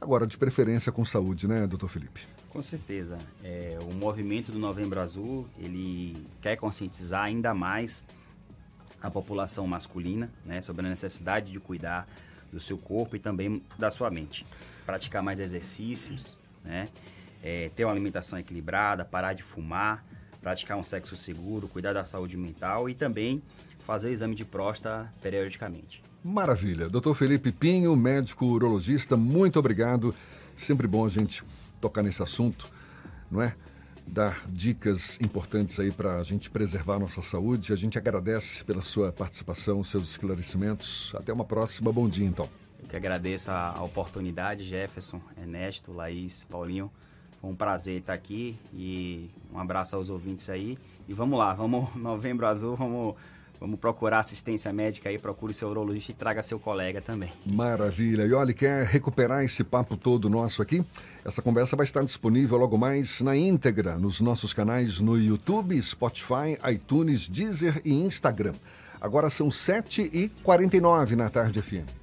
agora 0.00 0.26
de 0.26 0.38
preferência 0.38 0.90
com 0.90 1.04
saúde, 1.04 1.46
né, 1.46 1.66
doutor 1.66 1.86
Felipe? 1.86 2.22
Com 2.48 2.62
certeza. 2.62 3.18
É, 3.44 3.78
o 3.82 3.92
movimento 3.92 4.50
do 4.50 4.58
Novembro 4.58 4.98
Azul, 5.00 5.46
ele 5.58 6.26
quer 6.40 6.56
conscientizar 6.56 7.24
ainda 7.24 7.52
mais 7.52 8.06
a 9.02 9.10
população 9.10 9.66
masculina, 9.66 10.32
né, 10.46 10.62
sobre 10.62 10.86
a 10.86 10.88
necessidade 10.88 11.52
de 11.52 11.60
cuidar 11.60 12.08
do 12.50 12.58
seu 12.58 12.78
corpo 12.78 13.16
e 13.16 13.18
também 13.18 13.62
da 13.78 13.90
sua 13.90 14.10
mente 14.10 14.46
praticar 14.86 15.22
mais 15.22 15.40
exercícios, 15.40 16.38
né? 16.64 16.88
É, 17.42 17.70
ter 17.76 17.84
uma 17.84 17.92
alimentação 17.92 18.38
equilibrada, 18.38 19.04
parar 19.04 19.34
de 19.34 19.42
fumar, 19.42 20.04
praticar 20.40 20.76
um 20.76 20.82
sexo 20.82 21.16
seguro, 21.16 21.68
cuidar 21.68 21.92
da 21.92 22.04
saúde 22.04 22.36
mental 22.36 22.88
e 22.88 22.94
também 22.94 23.42
fazer 23.80 24.08
o 24.08 24.12
exame 24.12 24.34
de 24.34 24.44
próstata 24.44 25.12
periodicamente. 25.22 26.02
Maravilha. 26.22 26.88
Doutor 26.88 27.14
Felipe 27.14 27.50
Pinho, 27.50 27.96
médico 27.96 28.46
urologista, 28.46 29.16
muito 29.16 29.58
obrigado. 29.58 30.14
Sempre 30.56 30.86
bom 30.86 31.06
a 31.06 31.08
gente 31.08 31.42
tocar 31.80 32.02
nesse 32.02 32.22
assunto, 32.22 32.68
não 33.30 33.40
é? 33.40 33.54
Dar 34.06 34.44
dicas 34.48 35.18
importantes 35.20 35.78
aí 35.78 35.90
para 35.90 36.18
a 36.18 36.22
gente 36.22 36.50
preservar 36.50 36.96
a 36.96 36.98
nossa 36.98 37.22
saúde. 37.22 37.72
A 37.72 37.76
gente 37.76 37.96
agradece 37.96 38.64
pela 38.64 38.82
sua 38.82 39.12
participação, 39.12 39.82
seus 39.82 40.10
esclarecimentos. 40.10 41.14
Até 41.14 41.32
uma 41.32 41.44
próxima. 41.44 41.92
Bom 41.92 42.08
dia, 42.08 42.26
então. 42.26 42.48
Eu 42.82 42.88
que 42.88 42.96
agradeço 42.96 43.50
a, 43.50 43.70
a 43.76 43.82
oportunidade, 43.82 44.64
Jefferson, 44.64 45.20
Ernesto, 45.40 45.92
Laís, 45.92 46.44
Paulinho. 46.44 46.90
Foi 47.40 47.50
um 47.50 47.54
prazer 47.54 48.00
estar 48.00 48.12
aqui 48.12 48.56
e 48.74 49.30
um 49.52 49.58
abraço 49.58 49.96
aos 49.96 50.10
ouvintes 50.10 50.48
aí. 50.50 50.78
E 51.08 51.14
vamos 51.14 51.38
lá, 51.38 51.54
vamos, 51.54 51.88
novembro 51.96 52.46
azul, 52.46 52.76
vamos, 52.76 53.14
vamos 53.58 53.80
procurar 53.80 54.18
assistência 54.18 54.72
médica 54.72 55.08
aí, 55.08 55.18
procure 55.18 55.54
seu 55.54 55.68
urologista 55.68 56.12
e 56.12 56.14
traga 56.14 56.42
seu 56.42 56.60
colega 56.60 57.00
também. 57.00 57.32
Maravilha. 57.46 58.26
E 58.26 58.32
olha, 58.32 58.52
quer 58.52 58.84
recuperar 58.84 59.42
esse 59.42 59.64
papo 59.64 59.96
todo 59.96 60.28
nosso 60.28 60.60
aqui? 60.60 60.84
Essa 61.24 61.40
conversa 61.40 61.76
vai 61.76 61.84
estar 61.84 62.04
disponível 62.04 62.58
logo 62.58 62.76
mais 62.76 63.20
na 63.20 63.36
íntegra 63.36 63.96
nos 63.96 64.20
nossos 64.20 64.52
canais 64.52 65.00
no 65.00 65.18
YouTube, 65.18 65.80
Spotify, 65.82 66.58
iTunes, 66.70 67.26
Deezer 67.28 67.80
e 67.84 67.92
Instagram. 67.92 68.54
Agora 69.00 69.30
são 69.30 69.48
7h49 69.48 71.12
na 71.12 71.30
tarde 71.30 71.62
FM. 71.62 71.99